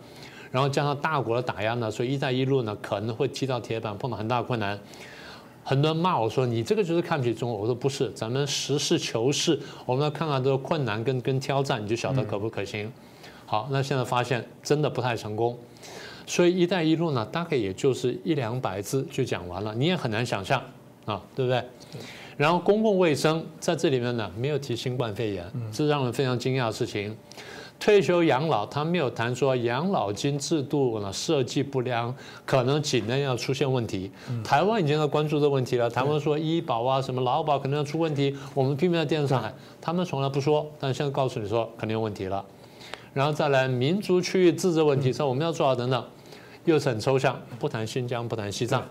[0.50, 4.78] 然后加上大国的打压呢，所以“一带一路”呢可能会踢到铁板，碰到很大困难。
[5.62, 12.90] 很多人骂我说：“你这个就是看不起中国。”我说：“不是，咱们实事求是，我们要看看这个困难跟跟挑战，你就晓得可不可行。”
[13.44, 15.58] 好，那现在发现真的不太成功，
[16.26, 20.62] 所以“一带一路”呢大概也就是一两百字就讲完了，你也很难想象
[21.04, 21.62] 啊，对不对？
[22.38, 27.14] 然后公共卫生在这里面呢没有提新冠肺炎，这是让人非常惊讶的事情。
[27.80, 32.14] 退休养老，他没有谈说养老金制度呢设计不良，
[32.44, 34.10] 可能几年要出现问题。
[34.42, 35.88] 台湾已经在关注这个问题了。
[35.88, 42.44] 台湾说医保啊什么劳保可能要出问题，我们拼命在电视上喊，他们从来不说，但现在告诉你说肯定有问题了。
[43.14, 46.04] 然后再来民族区域自治问题，说我们要做好等等，
[46.64, 48.84] 又是很抽象，不谈新疆，不谈西藏。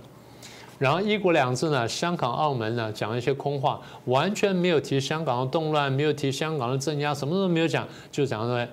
[0.80, 8.68] 然后一国两制呢，香港、澳门呢讲一些空话，完全没有提香港的动乱，没有提香港的镇压，什么都没有讲，就讲说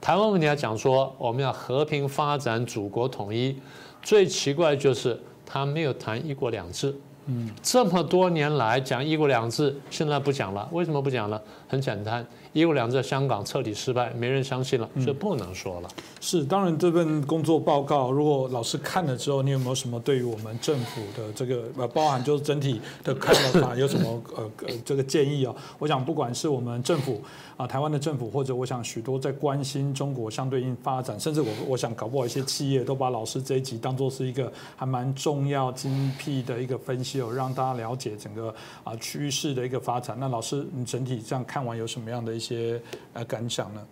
[0.00, 3.56] 台湾问题要讲说我们要和平发展，祖国统一。
[4.02, 6.94] 最奇怪就是他没有谈一国两制。
[7.26, 11.40] 嗯，这么多年来讲一国两制，现在不讲了，为什么不讲了？
[11.68, 12.26] 很简单。
[12.52, 15.88] 一国两制，香港彻底失败，没人相信了，所以不能说了。
[16.20, 25.54] 是，当然这份工作报告，如果老师看了之后，你有没有什么对于我们政府的这个呃，包含就是整体的看法，有什么呃呃这个建议啊？
[25.78, 27.22] 我想不管是我们政府
[27.56, 40.14] 啊，台湾的政府，或者我想许多在关心中国相对应发展，甚至我我想搞不好一些企业都把老师这一集当做是一个还蛮重要精辟的一个分析哦，让大家了解整个啊趋势的一个发展。
[40.20, 42.30] 那老师，你整体这样看完有什么样的？
[42.30, 42.80] 一些
[43.14, 43.84] 呃感想呢？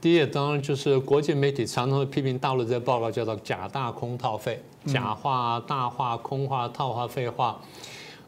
[0.00, 7.60] 第一，当然就是国际媒体常常会批评大陆这些报告，叫做假大空套废，假话、大话、空话、套话、废话。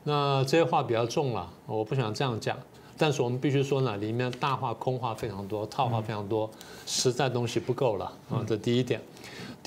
[0.05, 2.57] 那这些话比较重了，我不想这样讲。
[2.97, 6.51] 但是我们必须说呢，里面大话、空话非常多，套话非常多，
[6.85, 8.45] 实在东西不够了啊。
[8.47, 9.01] 这第一点。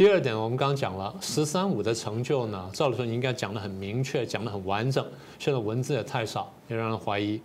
[0.02, 5.06] 第二点，我们刚刚讲了“十三五”的成就呢，赵老师你应该讲得很明确，讲得很完整。
[5.38, 7.40] 现在文字也太少，也让人怀疑。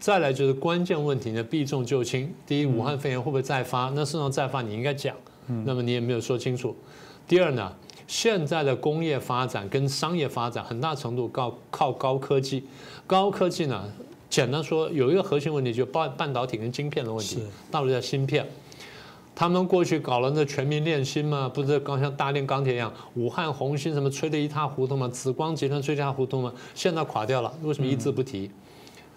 [0.00, 2.28] 再来就是关键问题呢，避重就轻。
[2.44, 3.88] 第一，武汉肺炎会不会再发？
[3.94, 5.14] 那事实上再发，你应该讲。
[5.64, 6.74] 那么你也没有说清楚。
[7.28, 7.72] 第二呢，
[8.08, 12.64] 现在的工业发展跟商业发展很大程度靠靠高科技。
[13.06, 13.84] 高科技呢，
[14.28, 17.40] 简单说有一个核心问题，就半半导体跟晶片的问题。
[17.70, 18.44] 大陆叫芯片。
[19.34, 28.50] 他们过去搞了那全民炼芯嘛，不是刚像大炼钢铁一样，武汉红星什么吹得一塌糊涂嘛，紫光集团吹一塌糊涂嘛，现在垮掉了，为什么一字不提？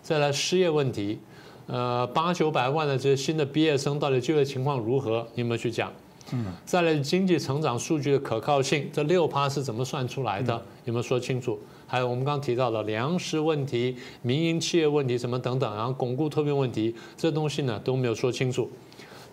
[0.02, 1.20] 再来失业问题，
[1.68, 5.28] 呃，八九百万的这些新的毕业生到底就业情况如何？
[5.34, 5.92] 你有没有去讲？
[6.32, 6.46] 嗯。
[6.64, 10.62] 再来经济成长数据的可靠性，这六趴是怎么算出来的？
[10.86, 11.60] 有没有说清楚？
[11.88, 18.70] 还有我们刚提到的粮食问题、民营企业问题什么等等，然后巩固脱贫问题，这东西呢都没有说清楚。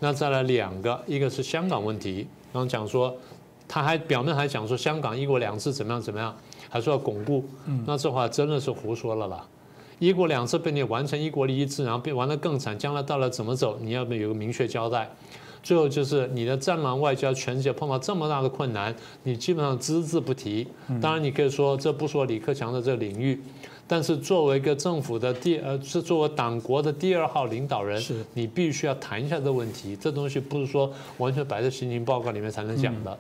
[0.05, 3.15] 那再来两个，一个是香港问题，然后讲说，
[3.69, 6.37] 他还表面还讲说香港一国两制怎么样怎么样，
[6.69, 7.45] 还说要巩固，
[7.87, 9.47] 那这话真的是胡说了啦！
[10.01, 15.09] 一国两制被你完成一国一制，然后被玩得更惨，将来到了怎么走，你要不有个明确交代。
[15.63, 20.67] 最后就是你的战狼外交，全世界碰到这么大的困难，你基本上只字不提。
[21.01, 23.41] 当然你可以说这不说李克强的这个领域。
[23.93, 29.95] 但是作为一个政府的第呃，是作为党国的第二号领导人，是你必须要谈一下这个问题。
[29.95, 33.19] 这东西不是说完全摆在行情报告里面才能讲的。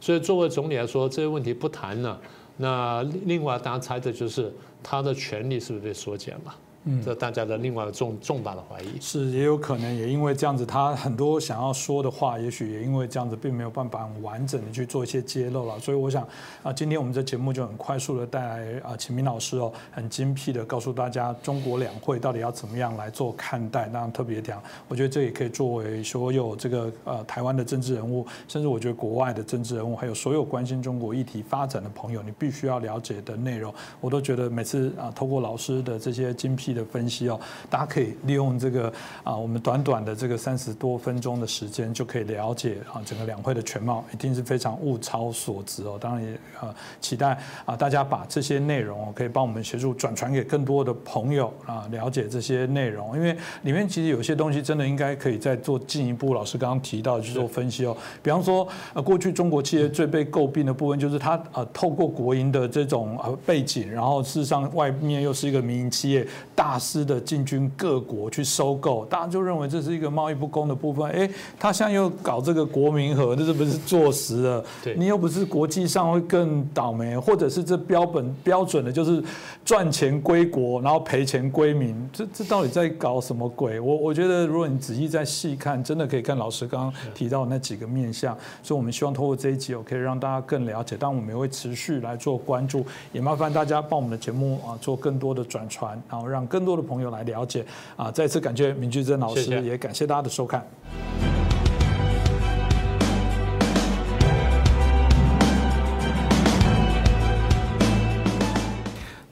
[0.00, 2.16] 所以作为总理来说，这些问题不谈呢，
[2.58, 6.54] 那另外大家猜的就是他的权力是不是被缩减了？
[7.04, 9.00] 这大家的另外重重大的怀疑。
[9.00, 15.78] 是，也有可能也因为这样子，他很多想要说的话，也许也因为这样子，并没有办法很完整的去做一些揭露了。
[15.80, 16.26] 所以我想
[16.62, 23.88] 啊，今天我们这节目就很快速的带来啊，秦明老师哦，很精辟的告诉大家中国两会到底要怎么样来做看待。
[23.88, 33.72] 那特别讲，我觉得这也可以作为所有这个呃台湾的政治人物，甚至我觉得国外的政治人物，还有所有关心中国议题发展的朋友，你必须要了解的内容。
[34.00, 45.96] 我都觉得每次啊，透过老师的这些精辟的分析哦，大家可以利用这个啊，我们短短的这个三十多分钟的时间，就可以了解啊整个两会的全貌，一定是非常物超所值哦。
[46.00, 56.34] 当然也呃期待啊大家把这些内容可以帮我们协助转传给更多的朋友啊，了解这些内容，因为里面其实有些东西真的应该可以再做进一步。
[56.34, 71.10] 老师刚刚提到去做分析哦，比方说呃过去中国企业最被诟病的部分就是它呃透过国营的这种呃背景，然后事实上外面又是一个民营企业，大肆的进军各国去收购，大家就认为这是一个贸易不公的部分。
[71.10, 74.64] 哎，他现在又搞这个国民和，这是不是坐实了？
[74.96, 79.22] 你又不是国际上会更倒霉，或者是这标本标准的就是
[79.64, 83.78] 赚钱归国，然后赔钱归民，这这到底在搞什么鬼？
[83.78, 88.36] 我我觉得如果你仔细再细看，真的可以看老师刚刚提到那几个面相。
[88.62, 90.96] 所以我们希望通过这一集，我可以让大家更了解。
[90.98, 97.66] 但我们也会持续来做关注，也麻烦大家帮我们的节目啊做更多的转传，然后让更多的朋友来了解。
[97.96, 100.64] 啊，再次感谢明居珍老师，也感谢大家的收看。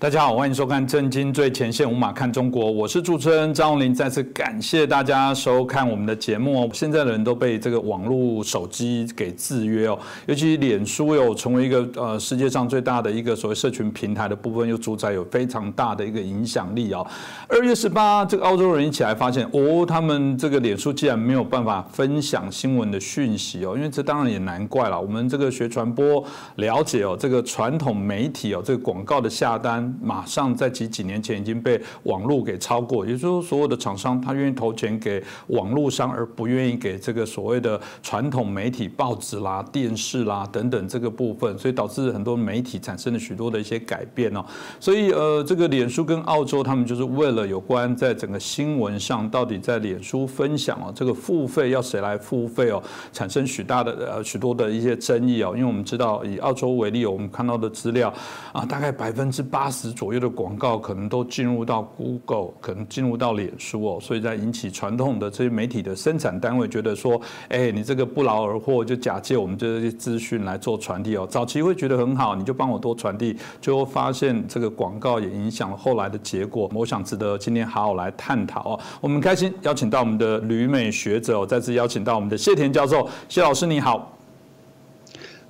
[0.03, 3.95] 大家好，欢迎收看《震惊最前线》，无马看中国，我是主持人张荣林。
[3.95, 6.69] 再次感谢大家收看我们的节目哦。
[6.73, 17.07] 现在的人都被这个网络手机给制约哦，尤其脸书有成为一个呃世界上最大的一个所谓社群平台的部分，又主宰有非常大的一个影响力哦。
[17.49, 25.01] 二月十八，这个澳洲人一起来发现哦，他们这个脸书竟然没有办法分享新闻的讯息哦，因为这当然也难怪了。
[25.01, 26.25] 我们这个学传播
[26.57, 29.92] 了解哦，这个传统媒体哦，这个广告的下单。
[30.01, 44.45] 马上在几几年前已经被网络给超过，也就是说，所有的厂商他愿意投钱给网络商，而不愿意给这个所谓的传统媒体、报纸啦、电视啦等等这个部分，所以导致很多媒体产生了许多的一些改变哦。
[44.81, 55.53] 所以呃，这个脸书跟澳洲他们就是为了有关在整个新闻上到底在脸书分享哦，这个付费要谁来付费哦，产生许大的呃许多的一些争议哦。
[55.55, 58.13] 因为我们知道以澳洲为例，我们看到的资料
[58.53, 59.82] 啊，大概百分之八十。
[59.83, 71.27] 十左右的广告可能都进入到 Google，可能进入到脸书哦，所以在引起传统的这些媒体的生产单位觉得说，哎，你这个不劳而获，就假借我们这些资讯来做传递哦。
[71.29, 76.71] 早期会觉得很好，你就帮我多传递，最后发现这个广告也影响了后来的结果。
[76.73, 78.81] 我想值得今天好好来探讨哦。
[79.01, 84.22] 我们开心邀请到我们的旅美学者，再次邀请到我们的谢田教授，谢老师你好。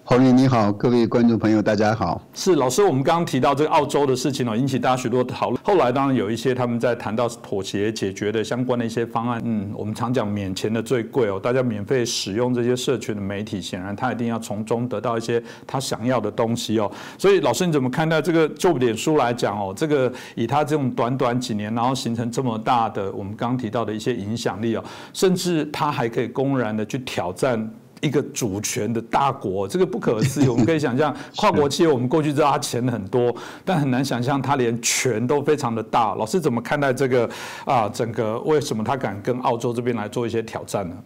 [0.04, 2.20] 侯林你好，各位观众朋友大家好。
[2.34, 5.62] 是老师，我们刚刚提到这个澳洲的事情哦，引起大家许多讨论。
[5.62, 9.40] 后来当然有一些他们在谈到妥协解决的相关的一些方案。
[9.44, 16.90] 嗯，我们常讲免钱的最贵哦，大家免费使用这些社群的媒体，显然他一定要从中得到一些他想要的东西哦。
[17.16, 18.48] 所以老师你怎么看待这个？
[18.48, 27.72] 就脸书来讲哦，这个以他这种短短几年，然后形成这么大的我们刚刚提到的一些影响力哦，甚至他还可以公然的去挑战。
[28.02, 30.48] 一个主权的大国，这个不可思议。
[30.48, 33.34] 我们可以想象，跨国企业，我们过去知道它钱很多，
[33.64, 36.14] 但很难想象它连权都非常的大。
[36.16, 37.30] 老师怎么看待这个
[37.64, 37.88] 啊？
[37.88, 40.96] 整个为什么他敢跟澳洲这边来做一些挑战呢？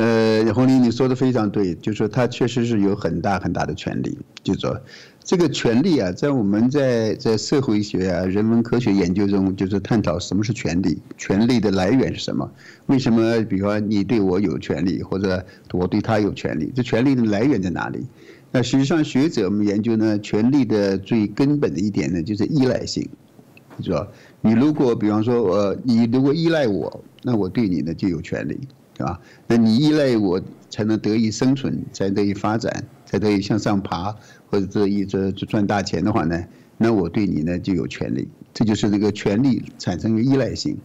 [0.00, 4.80] 呃，红林，你说的非常对，就是说他确实是有很大很大的权利，就说。
[5.22, 12.50] 这个权利啊，在我们在在社会学啊、人文科学研究中，就是探讨什么是权利，权利的来源是什么？
[12.86, 16.72] 为什么，比方你对我有权利，或者我对他有权利？
[16.74, 18.06] 这权利的来源在哪里？
[18.50, 23.06] 那实际上，学者们研究呢，权利的最根本的一点呢，就是依赖性，
[23.82, 24.08] 是吧？
[24.40, 28.58] 你如果比方说，呃，你如果依赖我，那我对你呢就有权利，
[29.00, 29.18] 对吧？
[29.46, 30.38] 那你依赖我
[30.68, 34.14] 才能得以生存，才得以发展，才得以向上爬。
[34.50, 36.44] 或者这一这赚大钱的话呢，
[36.76, 40.76] 那我对你呢就有权利，这就是这个权利产生的依赖性，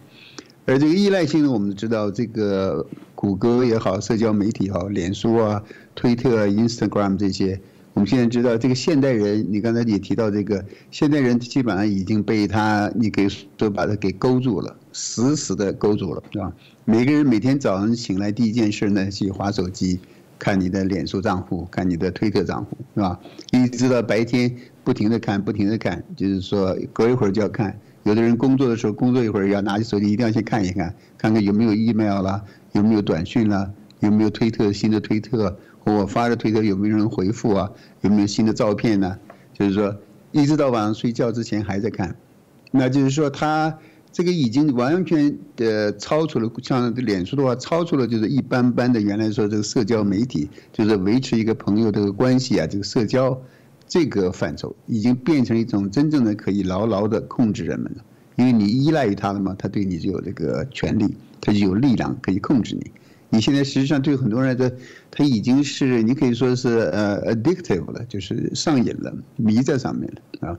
[0.65, 2.85] 而这个依赖性呢，我们知道这个
[3.15, 5.61] 谷歌也好，社交媒体也好，脸书啊、
[5.95, 7.59] 推特啊、Instagram 这些，
[7.95, 16.53] 我们现在知道这个现代人，你刚才也提到这个现代人基本上已经被他你给都把他给勾住了，死死的勾住了，是吧？
[16.87, 19.99] 每个人每天早上醒来第一件事呢，去划手机。
[20.37, 23.19] 看你的脸书账户，看你的推特账户，是吧？
[23.51, 33.71] 一直到白天不停的看，不停的看，就是说隔一会儿就要看，有的人工作的时候工作一会儿要拿起手机，一定要先看一看，看看有没有 email 啦，有没有短讯啦，
[34.01, 37.71] 有没有推特新的推特，我发的推特有没有人回复啊，
[38.01, 39.17] 有没有新的照片呢？
[39.53, 39.95] 就是说，
[40.33, 42.15] 一直到晚上睡觉之前还在看，
[42.69, 43.75] 那就是说他。
[44.15, 53.37] 这个已经完全的超出了，像脸书的话，超出了就是一般般的原来说这个社交媒体，就是维持一个朋友这个关系啊，这个社交
[53.89, 58.05] 这个范畴，已经变成一种真正的可以牢牢的控制人们了。
[58.37, 62.89] 因为你依赖于他了嘛，他对你就有这个权利，他就有力量可以控制你。
[63.31, 64.73] 你现在实际上对很多人的，
[65.11, 70.09] 他已经是你可以说是呃 addictive 了，就是上瘾了，迷在上面
[70.39, 70.57] 了啊。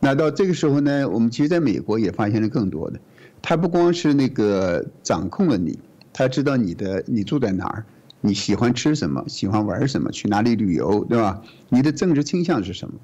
[0.00, 3.00] 那到这个时候呢，我们其实在美国也发现了更多的，
[3.42, 5.78] 他不光是那个掌控了你，
[6.12, 7.84] 他知道你的你住在哪儿，
[8.20, 11.42] 你喜欢吃什么，喜欢玩什么，去哪里旅游，对吧？
[11.68, 12.94] 你的政治倾向是什么？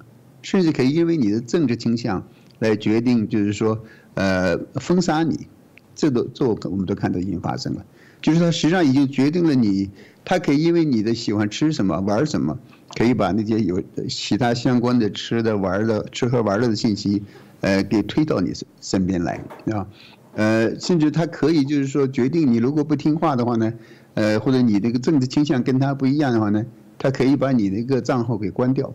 [0.43, 2.27] 甚至可以因为你的政治倾向
[2.59, 3.85] 来决定，就是说，
[4.15, 5.47] 呃，封杀你，
[5.95, 7.85] 这都这我们都看到已经发生了，
[8.23, 9.91] 就是他实际上已经决定了你，
[10.25, 12.59] 他可以因为你的喜欢吃什么，玩什么。
[12.95, 17.23] 可以把那些有其他相关的吃的玩的吃喝玩乐的信息，
[17.63, 19.43] 呃，给推到你身身边来
[19.73, 19.89] 啊，
[20.35, 23.73] 呃，甚至他可以就是说决定你如果不听话的话呢，
[24.13, 26.63] 呃，或者你那个政治倾向跟他不一样的话呢，
[26.99, 28.93] 他可以把你那个账号给关掉，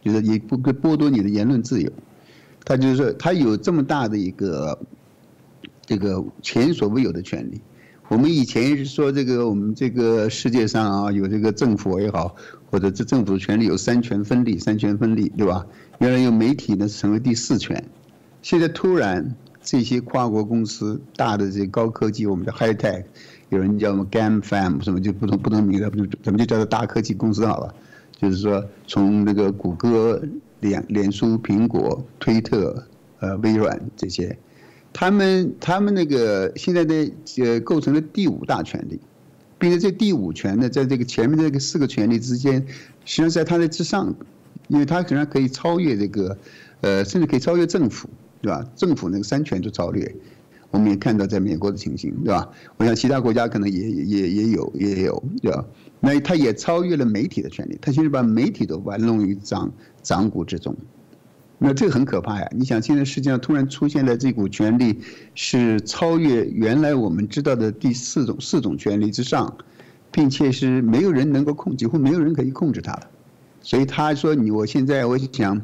[0.00, 1.90] 就是也不剥夺你的言论自由，
[2.64, 4.78] 他就是说他有这么大的一个
[5.84, 7.60] 这个前所未有的权利。
[8.08, 12.36] 我们以前是说这个，我们这个世界上啊，有这个政府也好，
[12.70, 15.66] 或者这政府的权力有三权分立，三权分立，对吧？
[16.00, 17.82] 原来有媒体呢，成为第四权，
[18.42, 23.04] 现在突然这些跨国公司大的这些高科技，我们叫 high tech，
[23.48, 25.90] 有人叫什么 GAMFAM 什么就不同不同名字，
[26.22, 27.74] 咱们就叫做大科技公司好了。
[28.20, 30.22] 就是说，从那个谷歌、
[30.60, 32.86] 脸脸书、苹果、推特、
[33.20, 34.36] 呃微软这些。
[34.94, 39.00] 他们他们那个现在的呃构成了第五大权力，
[39.58, 42.64] 并且这第五权呢，在这个前面这个四个权力之间，
[43.04, 44.14] 实际上在它的之上，
[44.68, 46.38] 因为它可能可以超越这个，
[46.80, 48.08] 呃，甚至可以超越政府，
[48.40, 48.64] 对吧？
[48.76, 50.14] 政府那个三权都超越，
[50.70, 52.48] 我们也看到在美国的情形，对吧？
[52.76, 55.64] 我想其他国家可能也也也有也有，对吧？
[55.98, 59.72] 那它也超越了媒体的权利，它其实把媒体都玩弄于掌
[60.02, 60.76] 掌骨之中。
[61.56, 62.48] 那这个很可怕呀！
[62.52, 65.00] 你想，现在世界上突然出现了这股权力，
[65.34, 69.56] 是超越原来我们知道的第四种四种权力之上，
[70.10, 73.06] 并且是没有人能够控，几乎没有人可以控制它的。
[73.62, 75.62] 所以他说：“你我现在我想，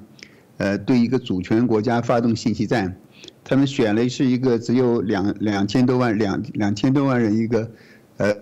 [0.56, 2.96] 呃，对一个主权国家发动信息战，
[3.44, 7.70] 他们选了是一个只有两两千多万两两千多万人一个，
[8.16, 8.34] 呃，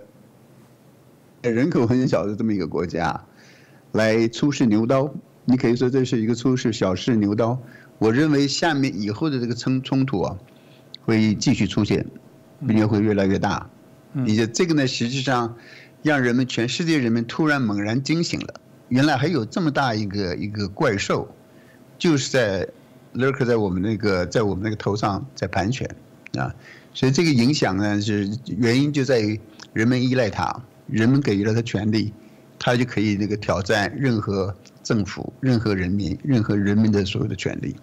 [1.41, 3.25] 人口很小的这么一个国家，
[3.91, 5.13] 来出示牛刀。”
[5.49, 7.59] 你可以说这是一个出事小试牛刀，
[7.97, 10.37] 我认为下面以后的这个冲冲突啊，
[11.01, 12.05] 会继续出现，
[12.67, 13.67] 并且会越来越大。
[14.13, 15.55] 你这这个呢，实际上
[16.03, 21.27] 让人们全世界人们突然猛然惊醒了，原来还有这么大一个一个怪兽，
[21.97, 22.67] 就是在
[23.15, 25.89] lurk 在我们那个在我们那个头上在盘旋
[26.37, 26.53] 啊，
[26.93, 29.39] 所以这个影响呢是原因就在于
[29.73, 32.13] 人们依赖它，人们给予了它权利，
[32.59, 34.55] 它就可以那个挑战任何。
[34.89, 37.75] 政府、任何人民、任何人民的所有的权利，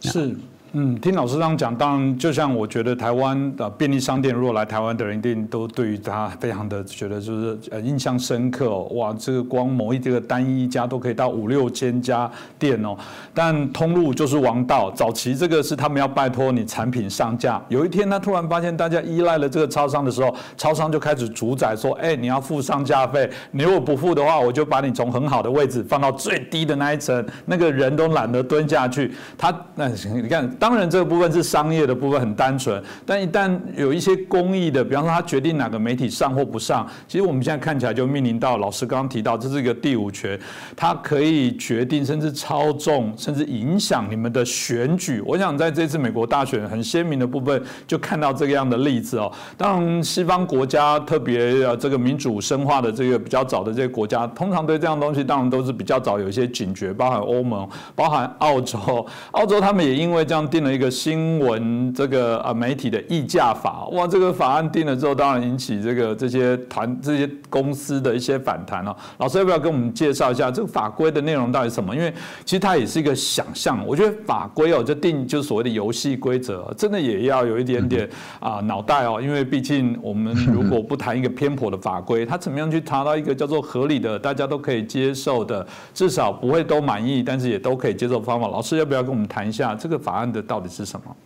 [0.00, 0.34] 是。
[0.72, 12.96] 嗯，听老师这样讲，当然就像我觉得台湾的便利商店，如果来台湾的人一定都对于它非常的觉得就是呃印象深刻哇，这个光某一这个单一家都可以到五六千家店哦，
[13.34, 14.92] 但通路就是王道。
[14.92, 29.12] 早期这个是他们要拜托你产品上架，有一天他突然发现大家依赖了这个超商的时候，超商就开始主宰说，哎，你要付上架费，你如果不付的话，我就把你从很好的位置放到最低的那一层，那个人都懒得蹲下去。
[29.36, 30.48] 他那你看。
[30.60, 32.80] 当然，这个部分是商业的部分，很单纯。
[33.06, 40.38] 但一旦有一些公益的，比方说他决定哪个媒体上或不上，其实我们现在看起来就面临到老师刚刚提到，这是一个第五权，
[40.76, 45.22] 它可以决定甚至操纵，甚至影响你们的选举。
[45.24, 49.32] 我想在这次美国大选很鲜明的部分，就看到这个样的例子哦。
[49.56, 59.06] 当然，西方国家特别呃这个民主深化的这个比较早的这些国家，通常对这样东西当然都是比较早有一些警觉，包含欧盟，包含澳洲。
[59.30, 60.49] 澳洲他们也因为这样。
[60.50, 68.94] 定了一个新闻这个啊媒体的议价法，哇，这个法案定了之后，当然引起这个这些团这些公司的一些反弹了。
[69.18, 71.94] 老师要不要跟我们介绍一下这个法规的内容到底什么？
[71.94, 72.12] 因为
[72.44, 73.86] 其实它也是一个想象。
[73.86, 78.08] 我觉得法规哦，就定就所谓的游戏规则，真的也要有一点点
[78.40, 88.48] 啊脑袋哦，因为毕竟我们如果不谈一个偏颇的法规，它怎么样去查到一个叫做合理的、大家都可以接受的，至少不会都满意，但是也都可以接受方法。
[88.48, 90.39] 老师要不要跟我们谈一下这个法案的？
[90.42, 91.16] 到底是什么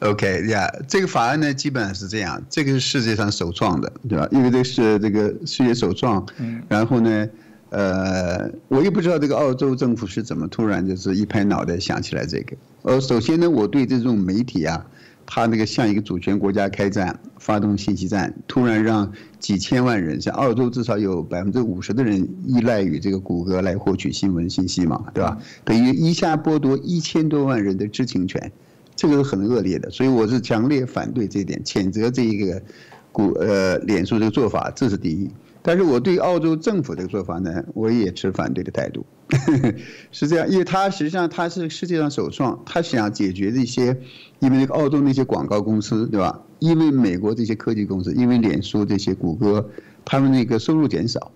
[0.00, 4.28] ？OK 呀，这个法案呢，基本上是这样，这个是世界上首创的，对吧？
[4.30, 6.24] 因为这是这个世界首创，
[6.68, 7.28] 然后呢，
[7.70, 12.56] 呃，我也不知道这个澳洲政府是怎么突然就是一拍脑袋想起来这个。
[12.82, 14.84] 呃，首先呢，我对这种媒体啊。
[15.26, 25.38] 他那个向一个主权国家开战，发动信息战，突然让几千万人，像澳洲至少有百分之五十的人依赖于这个谷歌来获取新闻信息嘛，对吧？
[25.64, 28.52] 等于一下剥夺一千多万人的知情权，
[28.94, 32.62] 这个是很恶劣的，所以我是强烈反对这一点，谴责这一个
[33.10, 35.30] 谷呃脸书这个做法，这是第一。
[35.66, 39.06] 但是我对澳洲政府这个做法呢，我也持反对的态度，
[40.12, 43.98] 是这样，因为他实际上他是世界上首创，他想解决这些，
[44.40, 46.42] 因为那个澳洲那些广告公司，对吧？
[46.58, 49.70] 因为美国这些科技公司，因为脸书这些谷歌，
[50.04, 51.32] 他们那个收入减少，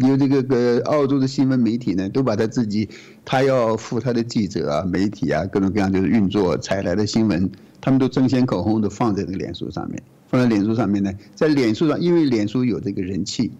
[0.00, 2.90] 因为这个个澳洲的新闻媒体呢，都把他自己，
[3.24, 7.50] 他要付他的记者啊、媒体啊各种各样就是运作采来的新闻，
[7.80, 10.02] 他们都争先恐后的放在那个脸书上面。
[10.34, 13.52] 放在脸书上面呢，在脸书上，因为脸书有这个人气，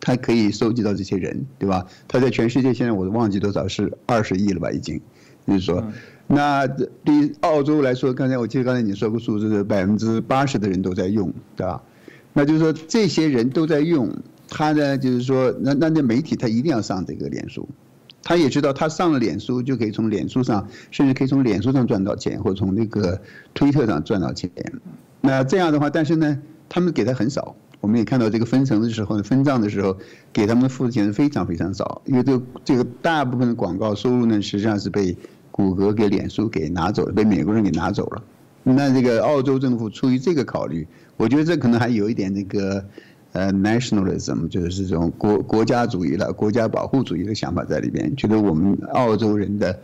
[0.00, 1.86] 它可以收集到这些人，对吧？
[2.08, 5.00] 它在全世界现在我忘记多少是二十亿了吧，已经。
[5.46, 5.84] 就是说，
[6.26, 11.80] 那对于澳洲来说，刚才我记得刚才你说过数字，是百分之八十的人都在用，对吧？
[12.32, 14.12] 那就是说这些人都在用，
[14.48, 17.68] 他呢就是说，那那那媒体他一定要上这个脸书，
[18.24, 23.20] 他也知道他上了脸书就可以从脸书上，甚至可以从脸书上赚到钱，或者从那个
[23.54, 24.50] 推特上赚到钱。
[25.26, 27.56] 那这样的话，但是呢，他们给的很少。
[27.80, 29.96] 我们也看到这个分成的时候呢，分账的时候，
[30.32, 32.00] 给他们付的钱非常非常少。
[32.04, 35.16] 因为这个这个大部分的广告收入呢，实际上是被
[35.50, 38.22] 谷歌给脸书给拿走了，被美国人给拿走了。
[38.62, 42.84] 那这个澳洲政府出于这个考虑，我觉得这可能还有一点那个
[43.32, 49.76] 呃 nationalism，就是这种国国家主义了、国家保护主义的想法在里边，觉得我们澳洲人的。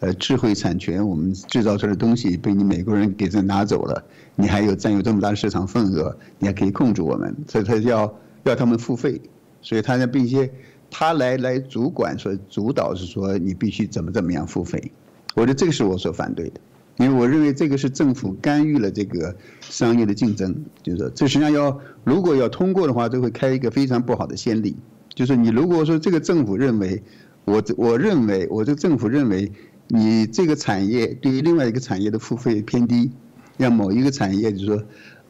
[0.00, 4.02] 呃，智慧产权，我们制造出来的东西被你美国人给这拿走了，
[4.34, 9.20] 你还有占有这么大的市场份额，你还可以控制我们，所以他要要他们付费，
[9.60, 10.50] 所以他呢并且
[10.90, 14.90] 他来来主管说主导是说你必须怎么怎么样付费，
[15.34, 16.60] 我觉得这个是我所反对的，
[16.96, 24.74] 因为我认为这个是政府干预了这个商业的竞争，就是说这实际上要如果要通过的话，就会开一个非常不好的先例，
[25.14, 27.02] 就是你如果说这个政府认为
[27.44, 29.52] 我我认为我这个政府认为。
[29.92, 33.10] 你这个产业对于另外一个产业的付费偏低，
[33.56, 34.82] 让某一个产业就是说，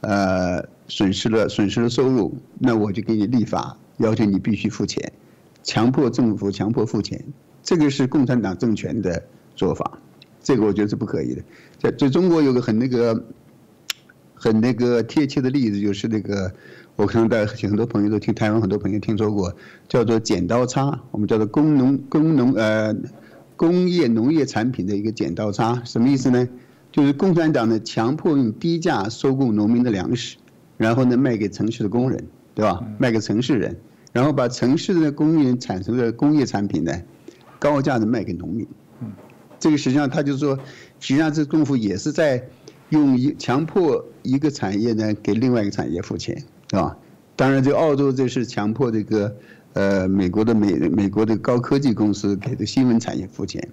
[0.02, 5.12] 呃，损失了损失了收入，那我就给你立法，要求你必须付钱，
[5.62, 7.24] 强迫政府强迫付钱，
[7.62, 9.22] 这个是共产党政权的
[9.56, 9.98] 做法，
[10.42, 11.42] 这个我觉得是不可以的。
[11.78, 13.24] 在在中国有个很那个，
[14.34, 16.52] 很那个贴切的例子，就是那个，
[16.96, 19.56] 我可能在很多朋友都听台湾很多朋友听说过，
[19.88, 22.94] 叫做剪刀差，我们叫做工农工农呃。
[23.60, 26.48] 工业农业产品的一个剪刀差，什么意思呢？
[26.90, 30.38] 就是共产党呢强迫用低价收购农民的粮食，
[30.78, 32.82] 然后呢卖给城市的工人，对吧？
[32.98, 33.76] 卖给城市人，
[34.14, 37.02] 然后把城市的工人产生的工业产品呢
[37.58, 38.66] 高价的卖给农民。
[39.58, 40.56] 这个实际上他就是说，
[40.98, 42.42] 实际上这政府也是在
[42.88, 46.34] 用一强迫一个产业呢给另外一个产业付钱，
[46.70, 46.96] 是吧？
[47.36, 49.36] 当然，这澳洲这是强迫这个。
[49.72, 53.68] 呃，美国的美美国的高科技公司给的新闻产业付钱，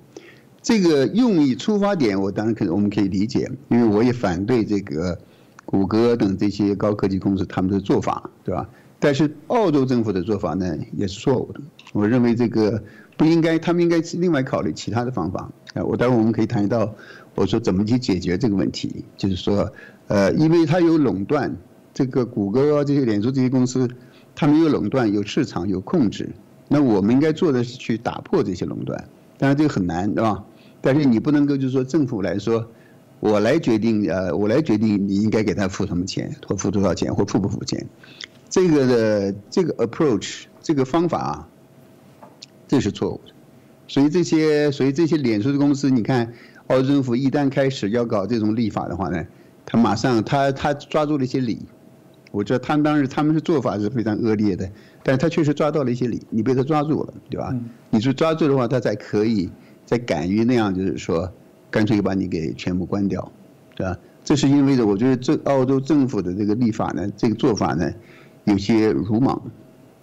[0.62, 5.18] 这个用意出发点，我当然可我们可以理解，因为我也反对这个
[5.66, 8.70] 谷歌等这些高科技公司他们的做法，对吧？
[9.00, 11.60] 但是澳洲政府的做法呢，也是错误的。
[11.93, 12.84] 我认为这个
[13.16, 15.50] 不应该，他们应该另外考虑其他的方法。
[15.74, 16.93] 啊，我待会我们可以谈到，
[17.34, 19.72] 我说怎么去解决这个问题，就是说，
[20.08, 21.56] 呃，因为它有垄断，
[21.91, 23.89] 这个谷歌这些脸书这些公司。
[24.40, 26.30] 他们有垄断，有市场，有控制。
[26.68, 29.10] 那我们应该做的是去打破这些垄断。
[29.40, 30.44] 当然这个很难，对吧？
[30.80, 32.64] 但是你不能够就是说政府来说，
[33.20, 37.84] 我来决定，呃，我来决定你应该给他付什么钱，或付多少钱，或付不付钱。
[38.48, 41.48] 这个的这个 approach，这个方法啊，
[42.68, 43.34] 这是错误的。
[43.88, 46.32] 所以这些，所以这些脸书的公司，你看，
[46.68, 49.26] 澳洲政府一旦开始要搞这种立法的话呢，
[49.66, 51.66] 他马上他他抓住了一些理。
[52.32, 54.69] 我觉得他们当时他们是做法是非常恶劣的，
[55.03, 57.55] 但是他确实抓到了一些理，你被他抓住了，对吧？
[57.89, 59.49] 你是抓住的话，他才可以
[59.86, 61.32] 再敢于那样，就是说，
[61.71, 63.32] 干脆把你给全部关掉，
[63.75, 63.97] 对吧？
[64.23, 67.89] 这是因为的，我觉得这澳洲政府的这个立法呢，这个做法呢，
[68.43, 69.41] 有些鲁莽，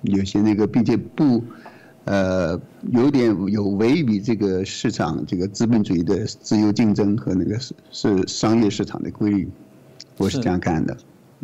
[0.00, 1.44] 有些那个，并且不，
[2.04, 2.58] 呃，
[2.90, 9.50] 有点有违于这个市场这个资本主义的自由竞争和那个是是商业市场的规律，
[10.16, 10.96] 我是这样看的。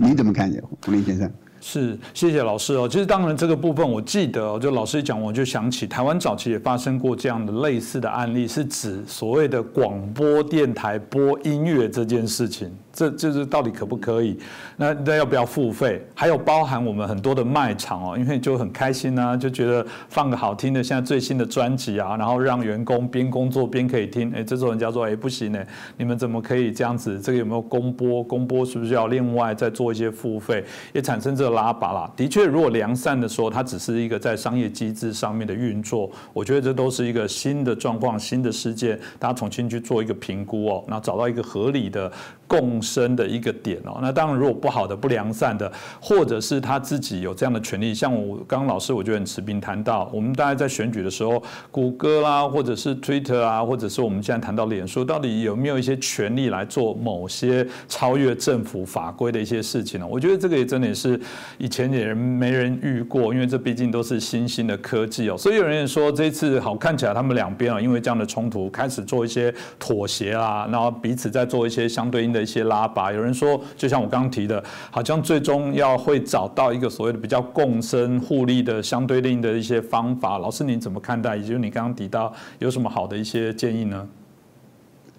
[0.03, 1.31] 你怎么看见胡林先生？
[1.61, 2.89] 是，谢谢老师哦。
[2.89, 12.75] 其实当然这个部分，我记得就老师一讲，我就想起台湾早期也发生过这样的类似的案例，是指所谓的广播电台播音乐这件事情。
[12.93, 14.37] 这就是到底可不可以？
[14.77, 16.05] 那那要不要付费？
[16.13, 24.33] 还有包含我们很多的卖场哦，因为就很开心啊，就觉得放个好听的，现在最新的专辑啊，然后让员工边工作边可以听。
[24.35, 25.65] 哎，这时候人家说，哎，不行呢，
[25.97, 27.21] 你们怎么可以这样子？
[27.21, 28.23] 这个有没有公播？
[28.25, 30.65] 公播是不是要另外再做一些付费？
[30.93, 32.11] 也产生这拉拔啦。
[32.17, 42.11] 的确，如果良善的说，它只是一个在商业机制上面的运作，我觉得这都是一个新的状况、新的事件，大家重新去做一个评估哦，然后找到一个合理的。
[42.51, 45.71] 共生的一个点哦，那当然如果不好的、不良善的，
[46.01, 51.41] 或者是他自己有这样的权利，像我刚刚老师我觉得很持平谈到，我们大家在选举的时候，
[51.71, 60.07] 谷歌啦，或者是 Twitter 啊，或者是我们现在谈到脸书，到底有没有一些权利来做某些超越政府法规的一些事情呢？
[60.11, 61.21] 我觉得这个也真的也是
[61.57, 72.40] 以前也人没人遇过，因为这毕竟都是新兴的科技哦，所以有人也说这次好看起来他们两边啊，因为这样的冲突开始做一些妥协啊，然后彼此在做一些相对应的。
[72.41, 80.39] 一些拉拔，有人说，就像我刚刚提的，好像最终要会找到一个所谓的比较共生互利的相对应的一些方法。
[80.39, 81.37] 老师，您怎么看待？
[81.37, 84.09] 也就是你刚刚提到有什么好的一些建议呢？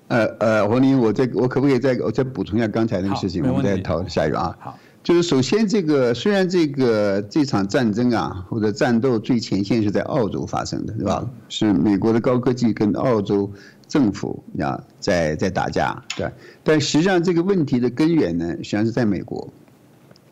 [0.07, 3.41] 呃呃，黄林，我再我可不可以再我再补充一下刚才那个事情？
[3.47, 4.55] 我们再讨论下一个啊。
[4.59, 11.25] 好，就是首先这个虽然这个这场战争啊或者战斗最前线是在澳洲发生的，对吧？
[11.47, 13.49] 是美国的高科技跟澳洲。
[13.91, 16.31] 政府啊，在在打架，对，
[16.63, 19.45] 但实际上这个问题的根源呢，实际上是在美国，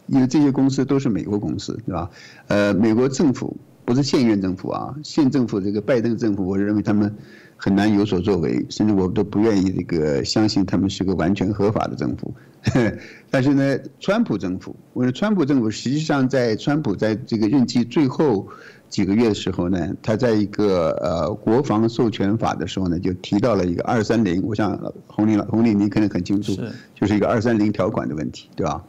[0.07, 2.09] 因为这些公司都是美国公司，对吧？
[2.47, 7.13] 呃，美国政府不是现任政府啊，现政府这个拜登政府，我认为他们
[7.57, 12.33] 很难有所作为，甚至我都不愿意这个相信他们是个完全合法的政府。
[13.29, 18.47] 但是呢，川普政府，我说川普政府实际上在川普在这个任期最后。
[18.89, 24.75] 几个月的时候呢，他在一个呃国防授权法的时候呢，就提到了一个二三零，我想
[25.05, 26.59] 洪林洪林您可能很清楚，
[26.95, 28.83] 就是一个二三零条款的问题，对吧？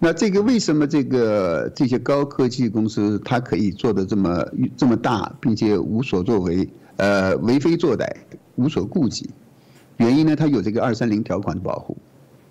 [0.00, 4.44] 那这个为什么这个这些高科技公司它可以做的这么
[4.76, 8.08] 这么大，并且无所作为，呃为非作歹，
[8.56, 9.30] 无所顾忌？
[9.98, 11.96] 原因呢，它有这个二三零条款的保护，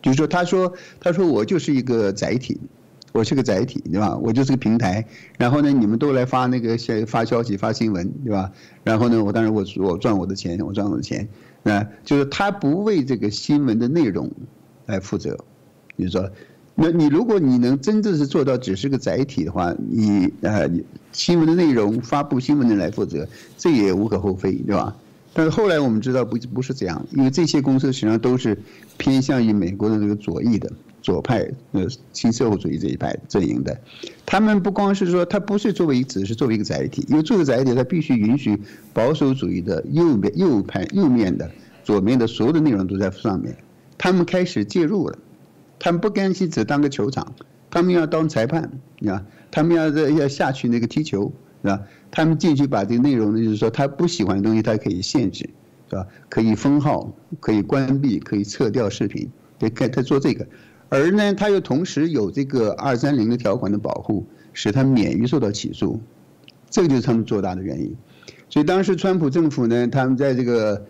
[0.01, 2.57] 就是说，他说他说我就是一个载体。
[3.17, 4.15] 我是个载体，对吧？
[4.15, 5.03] 我就是个平台，
[5.39, 8.51] 然后呢，你们都来发那个消发消息、发新闻，对吧？
[8.83, 11.27] 然后呢，我当然我我赚我的钱，我赚我的钱，
[11.63, 14.31] 啊，就是他不为这个新闻的内容
[14.85, 15.35] 来负责。
[15.95, 16.29] 你说，
[16.75, 20.69] 那你如果你能真正是做到只是个载体的话，你呃
[21.11, 24.95] 新闻的内容发布新闻的来负责，这也无可厚非，对吧？
[25.33, 28.55] 但是后来我们知道不不是这样，因为这些公司实际上都是
[28.97, 30.71] 偏向于美国的这个左翼的。
[31.07, 33.79] 左派呃新社会主义这一派阵营的，
[34.25, 38.59] 他们不光是说他不是作为只是作为一个载体，因为作为载体他必须允许
[38.91, 41.49] 保守主义的右边右派右面的
[41.81, 43.55] 左面的所有的内容都在上面，
[43.97, 45.17] 他们开始介入了，
[45.79, 47.33] 他们不甘心只当个球场，
[47.71, 48.69] 他们要当裁判，
[49.07, 51.31] 啊，他们要在要下去那个踢球，
[51.61, 51.81] 是吧？
[52.11, 55.49] 他们进去把这个内容呢，就是说他不喜欢的东西，他可以限制，
[55.89, 56.05] 是吧？
[56.27, 60.45] 可以封号，可以关闭，可以撤掉视频，对，他做这个。
[60.89, 65.99] 而呢，他又同时有这个二三零的条款的保护，使他免于受到起诉，
[66.69, 67.93] 这个就是他们做大的原因。
[68.49, 70.81] 所以当时川普政府呢，他们在这个，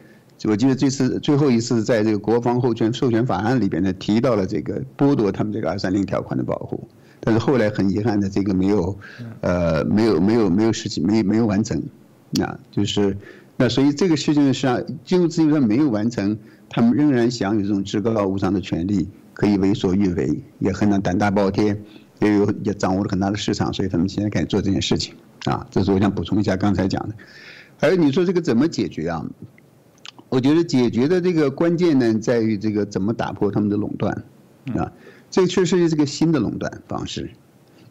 [0.43, 6.88] 我记得这次最后一次在这个国防授权授权法案里边呢，提到了这个剥夺他们这个二三零条款的保护，
[7.20, 8.95] 但是后来很遗憾的，这个没有，
[9.41, 11.82] 呃，没有没有没有实际没没有完成，
[12.30, 13.18] 那就是，
[13.58, 16.38] 那所以这个事情上，就因为他没有完成，
[16.70, 19.08] 他们仍然享有这种至高无上的权利。
[19.38, 21.79] 可以为所欲为，也很能胆大包天，
[22.19, 25.13] 也有也掌握了很大的市场，所以他们现在开始做这件事情
[25.45, 25.63] 啊。
[25.69, 27.13] 这是我想补充一下刚才讲的。
[27.79, 29.23] 而你说这个怎么解决啊？
[30.29, 34.11] 我觉得解决的这个关键呢，在于这个怎么打破他们的垄断
[34.75, 34.91] 啊。
[35.29, 37.29] 这确实是一个新的垄断方式。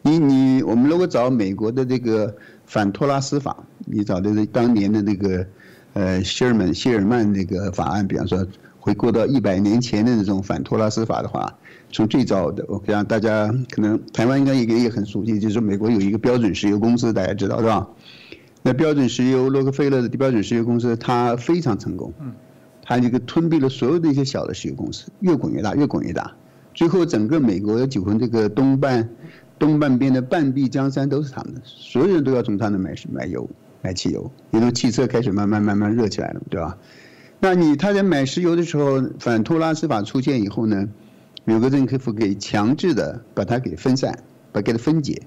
[0.01, 2.35] 你你我们如果找美国的这个
[2.65, 5.47] 反托拉斯法，你找的是当年的那个
[5.93, 8.45] 呃希尔曼希尔曼那个法案，比方说。
[8.87, 11.53] 回顾到一百年前的那种反托拉斯法的话，
[11.91, 17.85] 从最早的，我想大家可能台湾应该也也很熟悉，就是美国有一个标准石油公司，大家知道是吧？
[18.61, 22.13] 那标准石油，洛克菲勒的标准石油公司，它非常成功，
[22.81, 26.31] 它这个吞并了所有的一些小的石油公司，越滚越大，越滚越大，
[26.73, 29.09] 最后整个美国几乎这个东半
[29.59, 33.49] 东半边的半壁江山都是他们的，所有人都要从他那买买油、
[33.81, 36.77] 买汽油，因为汽车开始慢慢慢慢热起来了，对吧？
[37.39, 40.89] 那你他在买石油的时候，反托拉斯法出现以后呢，
[41.45, 45.21] 美国政府给强制的把它给分散，把给它分解，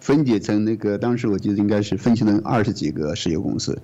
[0.00, 3.78] 分解成那个当时我记得应该是分析成二十几个石油公司，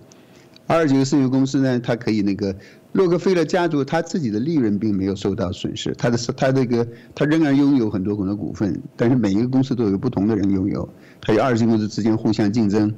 [0.66, 2.57] 二十几个石油公司呢，它可以那个
[2.92, 10.88] 洛克菲勒家族他自己的利润并没有受到损失，他的他这个他仍然拥有很多很多股份，但是每一个公司都有不同的人拥有，
[11.26, 12.95] 还有二十个公司之间互相竞争。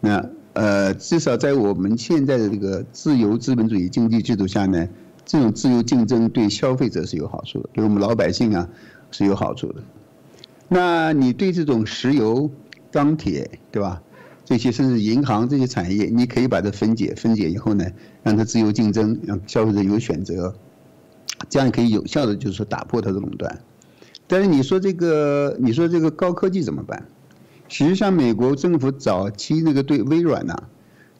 [0.00, 4.88] 那呃，至少在我们现在的这个自由资本主义经济制度下呢，
[5.26, 8.66] 这种自由竞争对消费者是有好处的，对我们老百姓啊
[9.10, 9.82] 是有好处的。
[10.66, 12.50] 那你对这种石油、
[12.90, 14.02] 钢铁，对吧？
[14.46, 17.84] 这些甚至银行这些产业，你可以把它分解，分解以后呢，
[18.22, 20.54] 让它自由竞争，让消费者有选择，
[21.50, 23.60] 这样可以有效的就是说打破它的垄断。
[24.26, 27.06] 但是你说这个，你说这个高科技怎么办？
[27.78, 30.56] 实际上，美国政府早期那个对微软呢，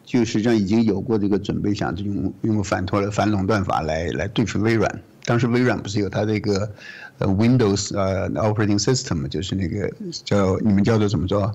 [0.02, 5.02] 就实际上已经有过这个准备，想用用反托了反垄断法来来对付微软。
[5.26, 6.72] 当时微软不是有它这个
[7.18, 9.92] 呃 Windows 呃 Operating System，就是那个
[10.24, 11.54] 叫你们叫做怎么说？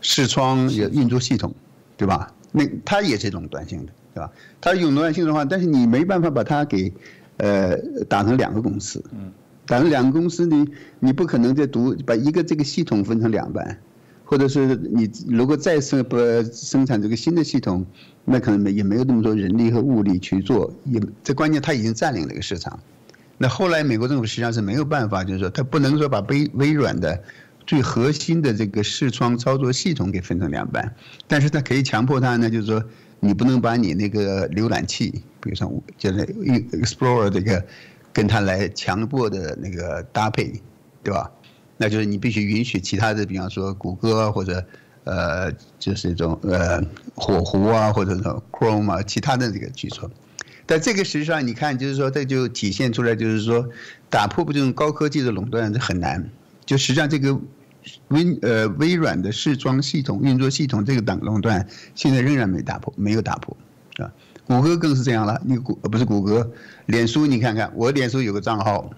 [0.00, 1.54] 视窗也运作系统，
[1.96, 2.34] 对吧？
[2.50, 4.32] 那它也是垄断性的，对吧？
[4.60, 6.92] 它有垄断性的话，但是你没办法把它给，
[7.36, 7.76] 呃，
[8.08, 9.00] 打成两个公司。
[9.12, 9.30] 嗯。
[9.66, 10.68] 打成两个公司，你
[10.98, 13.78] 你不可能再独把一个这个系统分成两半，
[14.32, 16.16] 或者是你如果再生不
[16.54, 17.84] 生产这个新的系统，
[18.24, 20.72] 那可能也没有那么多人力和物力去做。
[20.86, 22.80] 也这关键，它已经占领了一个市场。
[23.36, 27.22] 那后来美国政府实际上是没有办法，就是说它不能说把微微软的。
[27.66, 30.96] 最核心的这个视窗操作系统给分成两半，
[31.28, 32.82] 但是它可以强迫它呢，就是说
[33.20, 35.10] 你不能把你那个浏览器，
[35.42, 37.62] 比如说就是 Explorer 这个，
[38.14, 40.60] 跟它来强迫的那个搭配，
[41.04, 41.30] 对吧？
[41.82, 44.64] 那就是你必须允许其他的，比方说谷歌或者
[45.02, 46.80] 呃，就是一种呃
[47.16, 50.08] 火狐啊，或者说 Chrome 啊，其他的这个去做。
[50.64, 53.68] 但这个实际上你看，就是说这就体现出来，就是说
[54.08, 56.30] 打破不这种高科技的垄断是很难。
[56.64, 57.36] 就实际上这个
[58.08, 61.66] 微呃微软的视窗系统运作系统这个垄垄断
[61.96, 63.56] 现在仍然没打破，没有打破，
[63.96, 64.06] 啊，
[64.46, 65.42] 谷歌更是这样了。
[65.44, 66.48] 你谷不是谷歌，
[66.86, 68.88] 脸书你看看，我脸书有个账号，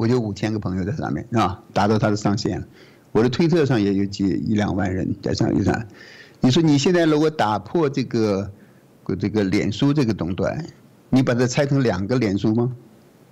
[0.00, 1.62] 我就五千个朋友在上面，是吧？
[1.74, 2.64] 达到它的上限。
[3.12, 5.78] 我的推特上也有几一两万人在上面上。
[6.40, 8.50] 你说你现在如果打破这个
[9.18, 10.64] 这个脸书这个垄断，
[11.10, 12.72] 你把它拆成两个脸书吗？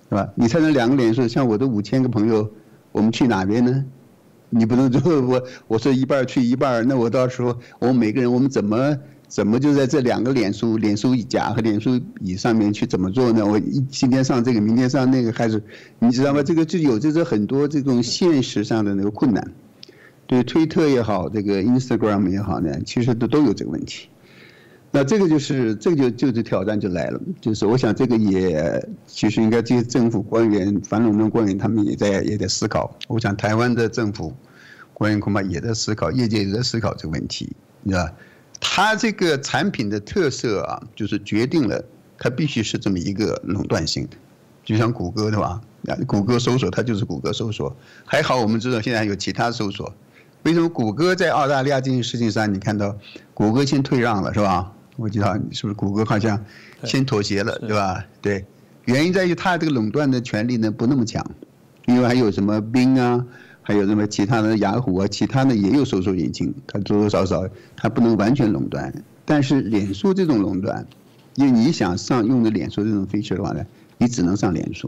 [0.09, 0.29] 是吧？
[0.35, 2.47] 你拆成两个脸书，像我的五千个朋友。
[2.91, 3.83] 我们去哪边呢？
[4.51, 8.95] 你不能说我我说一半去一半，那我到时候我们每个人我们怎么
[9.29, 13.45] 怎么就在这两个脸书脸书甲和脸书乙上面去怎么做呢？
[13.45, 15.63] 我一今天上这个，明天上那个，还是
[15.99, 16.41] 你知道吗？
[16.41, 19.53] 这个就有这是很多这种现实上的那个困难。
[20.25, 24.09] 对推特也好，这个 Instagram 也好呢，其实都都有这个问题。
[24.91, 32.95] 那这个就是，这个就就是挑战就来了，就是我想这个也其实应该这些政府官员、反垄断官员他们也在也在思考。
[33.07, 34.33] 我想台湾的政府
[34.93, 38.09] 官员恐怕也在思考，业界也在思考这个问题，你知道
[38.59, 41.83] 它这个产品的特色啊，就是决定了
[42.17, 44.17] 它必须是这么一个垄断性的，
[44.63, 45.61] 就像谷歌对吧？
[46.05, 49.93] 谷歌搜索它就是谷歌搜索，还好我们知道现在有其他搜索。
[50.43, 52.95] 为什么谷歌在澳大利亚这件事情上，你看到
[53.33, 54.71] 谷歌先退让了是吧？
[54.97, 56.43] 我记得是不是谷歌好像
[56.83, 58.05] 先妥协了，对吧？
[58.21, 58.45] 对，
[58.83, 61.25] 原因在于它这个垄断的权利呢不那么强，
[61.85, 63.25] 因为还有什么冰啊，
[63.69, 67.47] 还有什么其他的雅虎啊，其他的也有搜索引擎，它多多少少
[67.77, 68.91] 它不能完全垄断。
[69.25, 70.87] 但是脸书这种垄断，
[71.35, 73.63] 因为你想上用的脸书这种 feature 的话呢，
[73.99, 74.87] 你只能上脸书；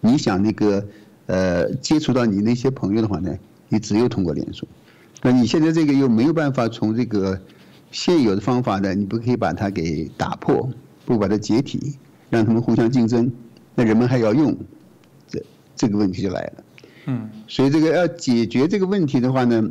[0.00, 0.84] 你想那个
[1.26, 3.32] 呃接触到你那些朋友的话呢，
[3.68, 4.66] 你只有通过脸书。
[5.22, 7.40] 那你现在这个又没有办法从这个。
[7.92, 10.68] 现有的方法呢，你不可以把它给打破，
[11.04, 11.94] 不把它解体，
[12.28, 13.30] 让他们互相竞争，
[13.76, 14.54] 那人们还要用，
[15.28, 15.40] 这
[15.76, 16.64] 这个问题就来了。
[17.06, 19.62] 嗯，所以这个要解决这个问题的话呢，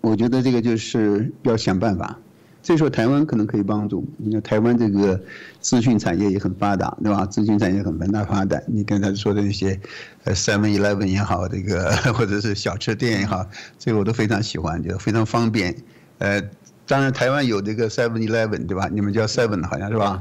[0.00, 2.18] 我觉得这个就是要想办法。
[2.62, 5.20] 这时候台湾可能可以帮助，你看台湾这个
[5.60, 7.26] 资讯产业也很发达，对吧？
[7.26, 8.62] 资讯产业很很大发展。
[8.68, 9.80] 你刚才说的那些，
[10.24, 13.44] 呃，Seven Eleven 也好，这个 或者是小吃店也好，
[13.78, 15.74] 这个我都非常喜欢，就非常方便，
[16.18, 16.42] 呃。
[16.84, 18.88] 当然，台湾有这个 Seven Eleven，对吧？
[18.92, 20.20] 你们叫 Seven 好像是吧？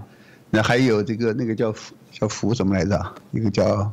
[0.52, 1.74] 那还有这个那个叫
[2.12, 3.14] 叫福什么来着？
[3.32, 3.92] 一个叫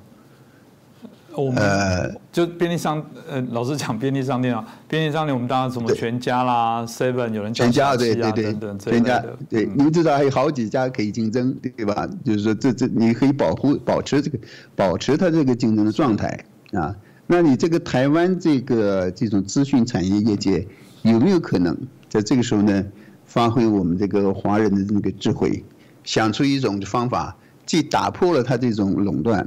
[1.41, 12.09] 我们就便利商，呃，老实讲，便利商店啊，便利商店我们当然什么全家啦，Seven 有人全家对对对全家对，你们知道还有好几家可以竞争，对吧？
[12.25, 14.39] 就是说这这你可以保护保持这个
[14.75, 16.95] 保持它这个竞争的状态啊。
[17.27, 20.67] 那你这个台湾这个这种资讯产业业界
[21.03, 21.77] 有没有可能？
[22.09, 22.85] 在这个时候呢，
[23.27, 25.63] 发挥我们这个华人的那个智慧，
[26.05, 27.37] 想出一种方法，
[27.67, 29.47] 既打破了它这种垄断，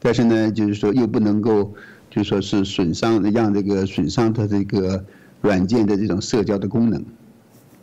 [0.00, 1.74] 但是呢，就是说又不能够，
[2.10, 5.04] 就说是损伤让这个损伤它这个
[5.40, 7.04] 软件的这种社交的功能，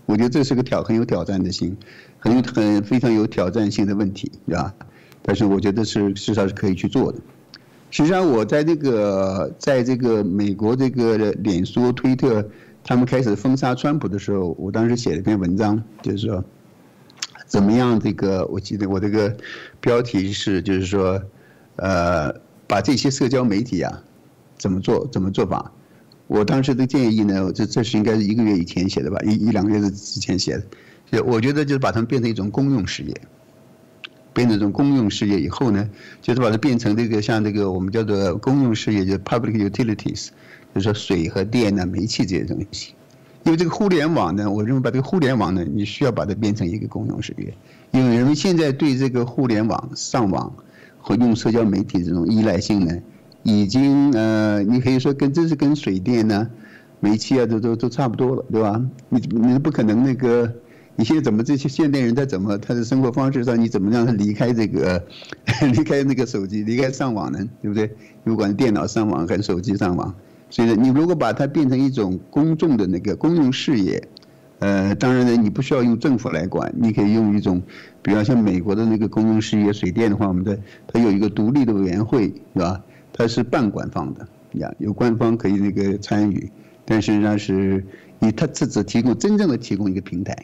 [0.05, 1.75] 我觉得这是个挑很有挑战的性，
[2.19, 4.73] 很有很非常有挑战性的问题，是吧？
[5.21, 7.17] 但是我觉得是至少是可以去做的。
[7.91, 12.47] 实际上，我在这个在这个美国这个脸书、推特
[12.83, 16.43] 他们开始封杀川普的时候，我当时写了一篇文章，就是说
[17.47, 19.35] 怎么样这个，我记得我这个
[19.79, 21.21] 标题是就是说，
[21.77, 22.33] 呃，
[22.67, 24.03] 把这些社交媒体啊
[24.57, 25.71] 怎么做怎么做法。
[26.27, 30.63] 我当时的建议呢，这这是应该是一个月以前写的吧，一一两个月之前写的。
[31.11, 33.13] 就我觉得就是把它们变成一种公用事业，
[34.33, 35.87] 变成一种公用事业以后呢，
[36.21, 40.29] 就是把它变成这个像这个我们叫做公用事业，就 public utilities，
[40.73, 42.93] 就是说水和电呢、煤气这些东西。
[43.43, 47.53] 因为这个互联网呢，我认为把这个互联网呢，你需要把它变成一个公用事业，
[47.91, 50.51] 因为人们现在对这个互联网上网
[51.05, 52.91] 和用社交媒体这种依赖性呢。
[53.43, 56.49] 已经呃，你可以说跟这是跟水电呢、
[56.99, 58.83] 煤气啊，都都都差不多了，对吧？
[59.09, 60.51] 你你不可能那个，
[60.95, 65.05] 你现在怎么这些现代人在怎么他的生活方式上，你怎么让他离开这个，
[65.71, 67.37] 离开那个手机，离开上网呢？
[67.61, 67.87] 对不对？
[68.23, 70.11] 不管电脑上网还是手机上网，
[70.49, 74.09] 所以呢，你如果把它变成一种公众的那个公用事业，
[74.59, 77.61] 呃，当然呢，你不需要用政府来管，你可以用一种，
[78.01, 82.81] 比方像美国的那个公用事业水电的话，我们的它有一个独立的委员会，是吧？
[83.11, 86.49] 它是半官方的呀，有官方可以那个参与，
[86.85, 87.85] 但实际上是
[88.19, 90.35] 以它只只提供真正的提供一个平台，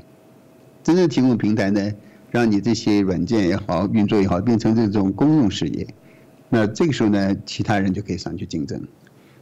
[0.84, 1.92] 真正提供平台呢，
[2.32, 5.88] 让你这些软件也好，运作也好，变成这种公用事业，
[6.50, 8.82] 那这个时候呢，其他人就可以上去竞争。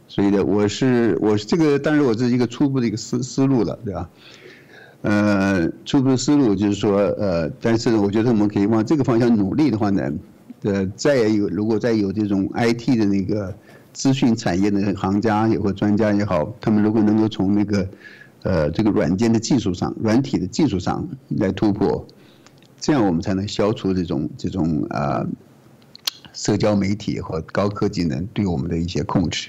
[0.06, 4.10] 所以呢，我是我是这个，当然我这是一个初步的一个思思路了，对吧？
[5.02, 10.10] 呃，初步的思路就是说，呃，但是我觉得我们可以往这个方向努力的话呢。
[10.62, 13.54] 呃，再有如果再有这种 IT 的那个
[13.94, 17.88] 资讯产业的行家也或专家也好，他们如果能够从那个
[18.42, 22.06] 呃这个软件的技术上、软体的技术上来突破，
[22.78, 25.26] 这样我们才能消除这种这种啊
[26.34, 29.48] 社交媒体和高科技呢对我们的一些控制。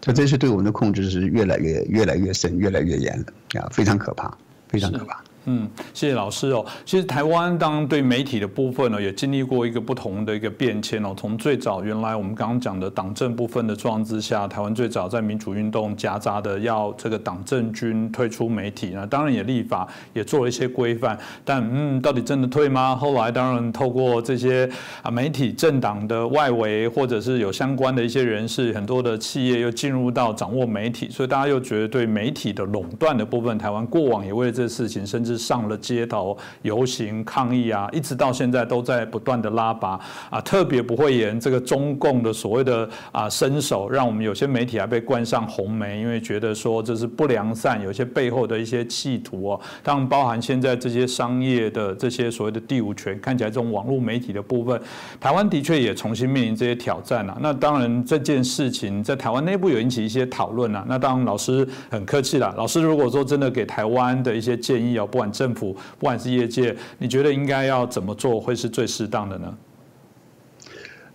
[0.00, 4.32] 它这是对我们的控制是越来越越来越深、越来越严了啊，非常可怕，
[4.72, 5.22] 非常可怕。
[5.46, 6.64] 嗯，谢谢老师哦。
[6.84, 11.12] 其实台湾当对媒体的部分呢，也经历过一个不同的一个变迁哦。
[11.16, 21.18] 从最早原来我们刚刚讲的党政部分的状况之下，台湾最早在民主运动夹杂的要这个党政军退出媒体呢，当然也立法也做了一些规范。
[21.44, 22.94] 但嗯，到底真的退吗？
[22.94, 24.70] 后来当然透过这些
[25.02, 35.31] 啊媒体政党的外围或者是有相关的一些人士，很多的企业又进入到掌握媒体，所以大家又觉得对媒体的垄断的部分，台湾过往也为了这事情甚至。
[35.36, 39.98] 上了街头游行抗议啊，一直到现在都在不断的拉拔
[40.30, 49.60] 啊，特别不会言这个中共的所谓的啊伸手，让我们有些媒体还被冠上红媒，因为觉得说这是不良善，有些背后的一些企图哦。
[49.82, 54.80] 当然，包含现在这些商业的这些所谓的第五权，看起来这种网络媒体的部分，
[55.20, 57.36] 台湾的确也重新面临这些挑战啊。
[57.40, 60.84] 那当然，这件事情在台湾内部有引起一些讨论啊。
[60.88, 62.54] 那当然，老师很客气了。
[62.56, 69.56] 老师如果说真的给台湾的一些建议哦，不管政府不管是业界，你觉得应该要怎么做会是最适当的呢？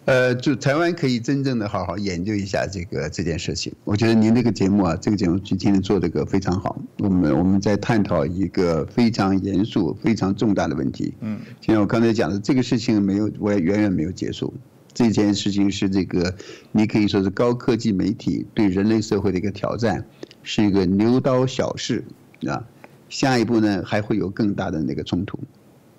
[0.06, 3.74] 呃，就台湾可以真正的好好研究一下这个这件事情。
[3.84, 6.80] 我觉得您这个节目啊，这个节目今天做这个非常好。
[7.00, 11.14] 我们我们在探讨一个非常严肃、非常重大的问题。
[11.20, 14.54] 嗯，就像我刚才讲的，这个事情没有，我也远远没有结束。
[14.94, 16.34] 这件事情是这个，
[16.72, 20.08] 你可以说是高科技媒体对人类社会的一个挑战，
[20.42, 22.06] 是一个牛刀小试
[22.48, 22.64] 啊。
[23.10, 25.40] 下一步呢，还会有更大的那个冲突，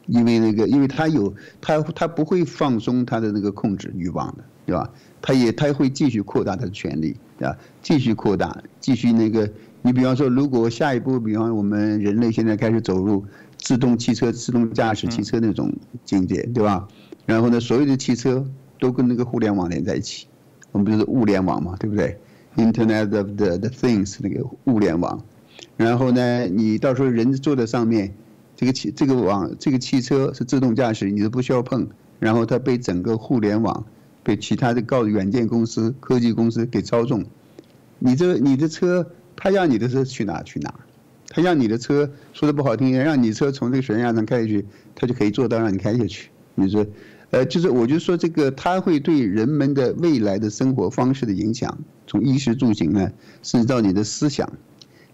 [0.07, 4.91] 因为那个，因为他有他他不会放松他的那个控制欲望的，对吧？
[5.21, 7.57] 他也他会继续扩大他的权利，对吧？
[7.83, 9.51] 继续扩大，继续那个，
[9.83, 13.25] 你比方说，如果下一步，比方我们人类现在开始走入
[13.57, 15.73] 自动汽车、自动驾驶汽车那种
[16.05, 16.87] 境界，对吧？
[17.27, 18.47] 然后呢，所有的汽车
[18.79, 20.27] 都跟那个互联网连在一起，
[20.73, 22.19] 我们就是物联网嘛，对不对
[22.57, 25.23] ？Internet of the the things 那个物联网。
[25.77, 28.15] 然后呢，你到时候人坐在上面，
[28.57, 31.89] 这个汽这个网这个汽车是自动驾驶，你都不需要碰。
[32.19, 33.87] 然后它被整个互联网，
[34.25, 37.25] 被其他的高软件公司、科技公司给操纵。
[38.01, 40.75] 你这你的车，他让你的车去哪去哪，
[41.29, 46.31] 他让你的车说的不好听，让你车从这个悬崖上开下去，他就可以做到让你开下去。
[46.57, 46.85] 你说，
[47.31, 51.79] 呃，就是我就说这个，它会对人们的未来的生活方式的影响，
[52.09, 54.53] 从衣食住行呢，甚至到你的思想。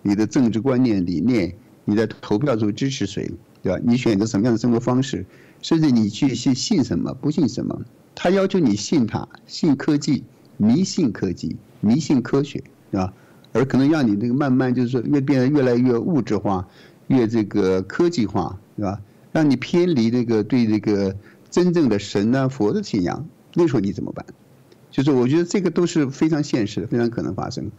[0.07, 1.55] 你的政治观念理念，
[1.87, 3.33] 你在投票时候支持谁，
[3.63, 3.81] 对吧？
[3.83, 5.25] 你选择什么样的生活方式，
[5.63, 7.81] 甚至你去信信什么，不信什么，
[8.15, 10.23] 他要求你信他，信科技，
[10.59, 13.15] 迷信科技，迷信科学，对吧？
[13.55, 16.69] 而可能让你这个慢慢就是说越变得越来越物质化，
[17.07, 19.01] 越这个科技化，对吧？
[19.33, 21.17] 让你偏离那个对这个
[21.51, 24.27] 真正的神啊佛的信仰，那时候你怎么办？
[24.91, 27.71] 就是我觉得这个都是非常现实的，非常可能发生。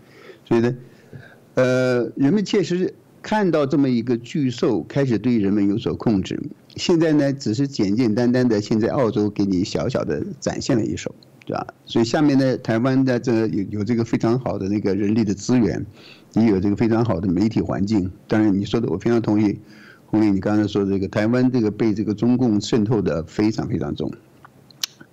[0.44, 0.76] 所以呢，
[1.56, 6.42] 呃，人们确实看到这么一个巨兽开始对人们有所控制。
[6.76, 11.66] 现在呢，只是简简单单的，现在澳洲给你小小的展现了一手，对吧？
[11.86, 15.86] 所以下面呢，台湾的这有有这个非常好的那个人力的资源，
[16.34, 18.12] 也有这个非常好的媒体环境。
[18.28, 19.58] 当然，你说的我非常同意，
[20.08, 24.12] 红丽，你刚才说这个台湾这个被这个中共渗透的非常非常重。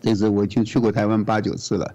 [0.01, 1.95] 这次我已经去过台湾八九次了，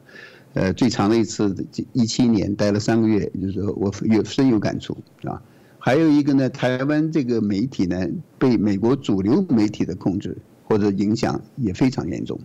[0.54, 1.56] 呃，最长的一次
[1.94, 5.42] 一七年待了三个月，就是我有深有感触，是吧？
[5.78, 8.08] 还有一个呢，台湾这个媒体呢，
[8.40, 10.36] 被美国主流媒体的控制
[10.66, 12.40] 或者影响也非常严重，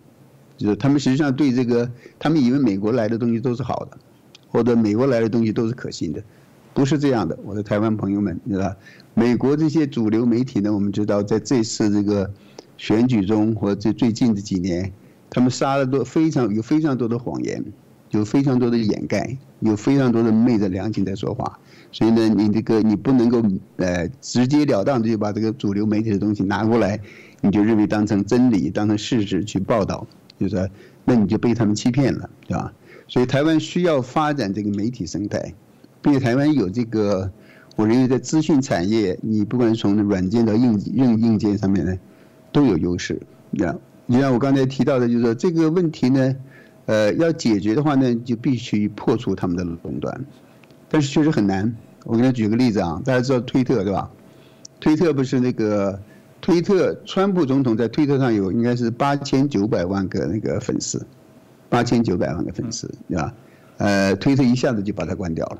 [0.57, 3.99] 就是他们实际上对这个，他们以为美国来的东西都是好的，
[4.49, 6.23] 或者美国来的东西都是可信的，
[6.75, 7.37] 不是这样的。
[7.45, 8.77] 我的台湾朋友们，知道
[9.15, 12.31] 美国这些主流媒体呢，我们知道在这次这个
[12.77, 14.93] 选举中或者最近的几年，
[15.31, 17.65] 他们杀了多非常有非常多的谎言，
[18.13, 21.59] 有非常多的掩盖，有非常多的昧着良心在说话。
[21.91, 23.43] 所以呢，你这个你不能够
[23.77, 26.99] 呃直截了当的就把这个主流媒体的东西拿过来，
[27.41, 30.07] 你就认为当成真理、当成事实去报道，
[30.39, 30.69] 就是说，
[31.05, 32.73] 那你就被他们欺骗了，对吧？
[33.09, 35.53] 所以台湾需要发展这个媒体生态，
[36.01, 37.31] 并且台湾有这个，
[37.77, 41.95] 我认为在资讯产业，你不管是从软件到硬硬硬件上面呢，
[42.53, 43.21] 都有优势。
[43.51, 43.75] 那
[44.07, 46.35] 你像我刚才提到的，就是说这个问题呢，
[46.87, 50.25] 呃，要解决的话呢，就必须破除他们的垄断。
[50.89, 51.75] 但是确实很难。
[52.05, 54.11] 我给他举个例子啊，大家知道推特对吧？
[54.81, 56.01] 推特不是那个
[56.41, 61.07] 推特，川普总统在推特上有应该是八千九百万个那个粉丝，
[61.69, 63.33] 八千九百万个粉丝对吧？
[63.79, 65.59] 呃，推特一下子就把它关掉了，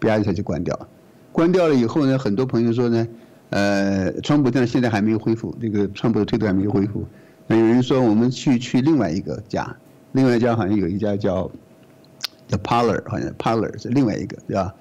[0.00, 0.88] 啪一下就关掉了。
[1.30, 3.06] 关掉了以后呢，很多朋友说呢，
[3.50, 7.06] 呃，川普但现在还没有恢复，这个川普的推特还没有恢复。
[7.46, 9.76] 那有人说我们去去另外一个家，
[10.16, 11.48] 另外一家好像有一家叫。
[12.48, 14.72] 叫 Parler，好像 Parler 是另外一个，对吧？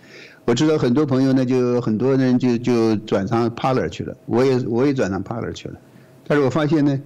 [0.45, 5.75] 我知道很多朋友呢，就很多人就就转上 Parler 去了，我也我也转上 Parler 去了。
[6.27, 7.01] 但是我发现呢，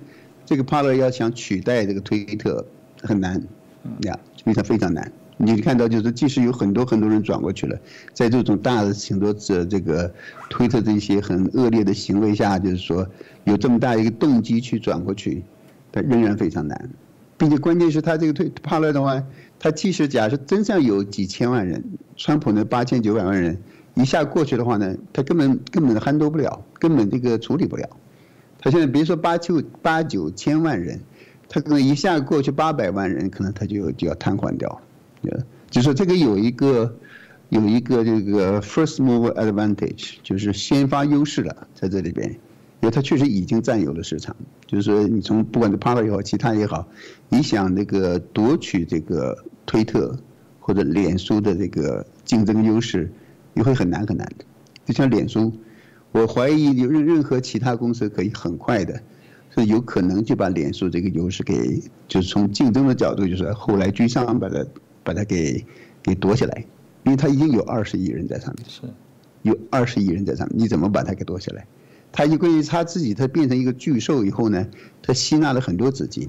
[0.46, 2.66] 这个 Parler 要想取代这个推特
[3.02, 3.42] 很难，
[4.02, 5.10] 呀，非常非常难。
[5.38, 7.80] 你看到就是，即使有很多很多人转过去了，
[8.14, 10.14] 在这种大的很多这这个
[10.50, 13.08] 推特这些很恶劣的行为下，就是说
[13.46, 15.42] 有这么大一个动机去转过去，
[15.90, 16.90] 但仍然非常难，
[17.40, 19.24] 并且关键是他这个推 Parler 的话。
[19.62, 21.84] 他即使假设真正有几千万人，
[22.16, 23.62] 川普那八千九百万人
[23.96, 27.86] 一下过去的话呢，他根本根本撼动不了，根本这个处理不了。
[28.58, 31.02] 他现在别说八九八九千万人，
[31.50, 34.82] 他可能一下过去八百万人，可能他就就要瘫痪掉。
[35.24, 35.38] 呃，
[35.70, 36.96] 就说这个有一个
[37.50, 42.34] 有一个这个 first move advantage，就是先发优势了，在这里边。
[42.82, 46.88] 因为它确实已经占有了市场，就是说你从不管是 p a r 也好，其他也好，
[47.28, 50.18] 你想那个夺取这个推特
[50.60, 53.12] 或者脸书的这个竞争优势，
[53.54, 54.46] 你会很难很难的。
[54.86, 55.52] 就像脸书，
[56.14, 59.02] 我怀疑有任任何其他公司可以很快的，
[59.56, 64.66] 是有可能就把脸书这个优势给，就是从竞争的角度，就是后来居上把它
[65.04, 65.66] 把它给
[66.02, 66.66] 给夺下来，
[67.04, 68.82] 因为它已经有二十亿人在上面，是，
[69.42, 71.68] 有二十亿人在上面，你怎么把它给夺下来？
[72.12, 74.68] 他就关于他自己，他变成一个巨兽以后呢，
[75.02, 76.28] 他吸纳了很多资金，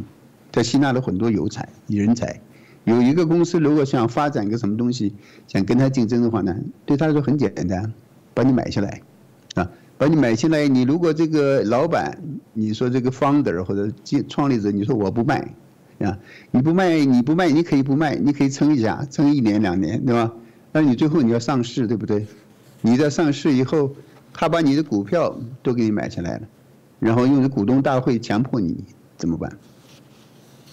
[0.52, 2.40] 他吸纳了很多有才人才。
[2.84, 5.14] 有一个公司如果想发展一个什么东西，
[5.48, 6.54] 想跟他竞争的话呢，
[6.84, 7.92] 对他来说很简单，
[8.34, 9.02] 把你买下来，
[9.54, 10.68] 啊，把你买下来。
[10.68, 12.18] 你如果这个老板，
[12.52, 13.92] 你说这个 founder 或者
[14.28, 15.54] 创立者，你说我不卖，
[15.98, 16.18] 啊，
[16.50, 20.32] 你不卖你不卖，你可以不卖，你可以撑一下，撑一年两年，对吧？
[20.72, 22.26] 那你最后你要上市，对不对？
[22.82, 23.94] 你在上市以后。
[24.40, 26.48] 他把你的股票都给你买下来了，
[26.98, 28.74] 然后用股东大会强迫你
[29.18, 29.52] 怎么办？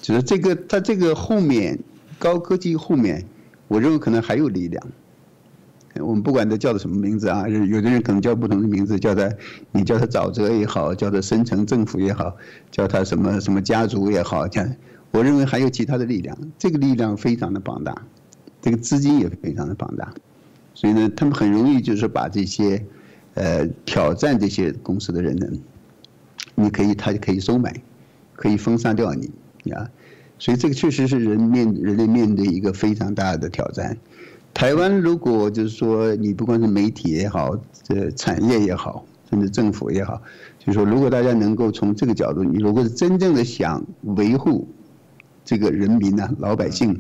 [0.01, 1.77] 就是这个，他这个后面
[2.17, 3.25] 高科技后面，
[3.67, 4.81] 我认为可能还有力量。
[5.95, 9.29] 我们不管他叫的什么名字啊，有的人可能叫不同的名字，叫他
[9.73, 12.37] 你叫他沼泽也好，叫他深层政府也好，
[12.71, 14.65] 叫他什么什么家族也好，像
[15.11, 18.01] 我认为还有其他的力量，这个力量非常的庞大，
[18.61, 20.13] 这个资金也非常的庞大，
[20.73, 22.81] 所以呢，他们很容易就是把这些。
[23.37, 25.47] 呃，挑战这些公司的人呢，
[26.55, 27.71] 你可以，他就可以收买，
[28.35, 29.29] 可以封杀掉你，
[29.71, 29.87] 啊，
[30.39, 33.95] 所以这个确实是人面人类面对一个非常大的挑战。
[34.55, 40.19] 台湾如果就是说，你不管是媒体也好，这产业也好，甚至政府也好，
[40.57, 44.67] 就是说，如果大家能够从这个角度，你如果是真正的想维护
[45.45, 46.99] 这个人民呢，老百姓。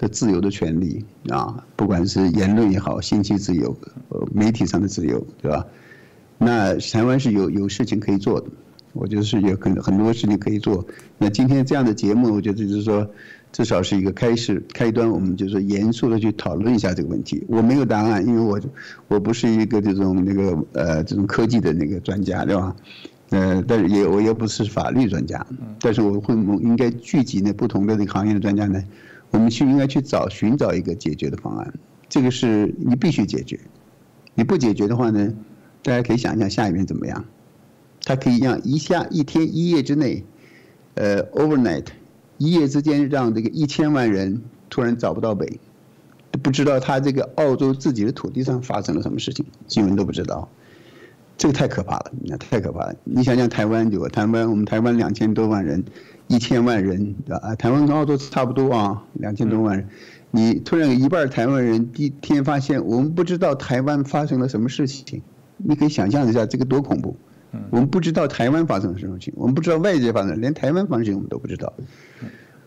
[0.00, 3.76] 的自由的权利啊，不管是言论也好，信息自由，
[4.08, 5.66] 呃，媒体上的自由，对吧？
[6.38, 8.46] 那台湾是有有事情可以做的，
[8.94, 10.82] 我觉得是有很很多事情可以做。
[11.18, 13.06] 那今天这样的节目，我觉得就是说，
[13.52, 17.44] 至少是一个开始开端，我们就是严肃的去讨论一下这个问题。
[17.46, 18.58] 我没有答案，因为我
[19.08, 22.74] 我不是一个这种那个呃这种科技的那个专家，对吧？
[23.28, 25.46] 呃，但是也我也不是法律专家，
[25.78, 28.82] 但是我会应该聚集那不同的那个行业的专家呢，
[29.30, 31.74] 我们去应该去找寻找一个解决的方案。
[32.08, 33.58] 这个是你必须解决，
[34.34, 35.32] 你不解决的话呢？
[35.82, 37.24] 大家可以想一下下一遍怎么样？
[38.04, 40.24] 它可以让一下一天一夜之内，
[40.94, 41.86] 呃，overnight，
[42.38, 45.60] 一夜之间让这个一千万人突然找不到北，
[46.42, 50.48] 不知道他这个澳洲自己的土地上发生了什么事情，新闻都不知道，
[51.38, 52.94] 这个太可怕了，那太可怕了。
[53.04, 55.84] 你想想台湾就台湾，我们台湾两千多万人，
[56.30, 59.88] 一千万人啊，台湾跟澳洲差不多啊，两千多万人，
[60.30, 65.20] 你突然有一半台湾人第一天发现我们不知道台湾发生了什么事情。
[65.56, 67.16] 你可以想象一下，这个多恐怖！
[67.70, 71.72] 我们不知道台湾发生了什么事情，我们不知道外界发生，连台湾发生我们都不知道。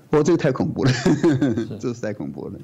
[0.09, 0.91] 哦，这个太恐怖了，
[1.80, 2.59] 这是太恐怖了。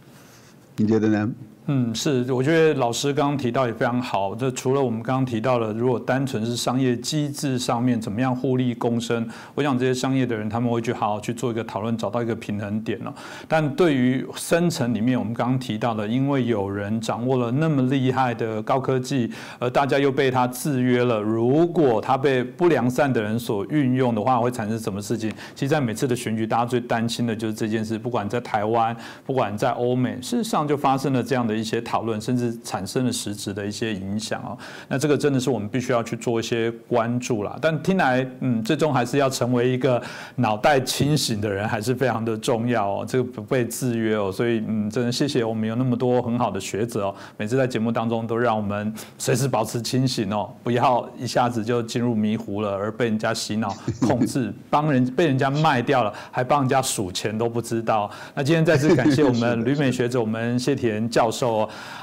[0.75, 1.31] 你觉得呢？
[1.71, 4.33] 嗯，是，我觉得老师刚刚提到也非常好。
[4.33, 13.13] 这除了我们刚刚提到的，如果单纯是商业机制上面怎么样互利共生，我想这些商业的人他们会去好好去做一个讨论，找到一个平衡点了。
[13.47, 21.21] 但对于深层里面，我们刚刚提到的，因为有人掌握了那么厉害的高科技，而大家又被他制约了。
[21.21, 25.31] 如果他被不良善的人所运用的话，会产生什么事情？
[25.53, 27.95] 其实，在每次的选举，大家最担心的就是这件事。
[27.99, 31.58] 不管在台湾，不管在欧美，事实上就发生了这样的。
[31.59, 34.57] 一些讨论，甚至产生了实质的一些影响哦。
[34.87, 37.57] 那这个真的是我们必须要去做一些关注啦。
[37.61, 40.01] 但听来，嗯，最终还是要成为一个
[40.35, 43.05] 脑袋清醒的人，还是非常的重要哦。
[43.07, 44.31] 这个不被制约哦。
[44.31, 47.15] 所以，嗯，真的谢谢我们有那么多很好的学者哦。
[47.37, 58.09] 每次在节目当中都让我们随时保持清醒哦，不要一下子就进入迷糊了，而被人家洗脑控制， 帮人被人家卖掉了，还帮人家数钱都不知道。
[58.35, 61.48] 那今天再次感谢我们 旅美学者，我们谢田教授。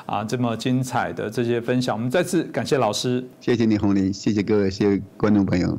[0.06, 5.78] 啊，这么精彩的这些分享，我们再次感谢老师，谢谢你，洪林，谢谢各位，谢谢观众朋友。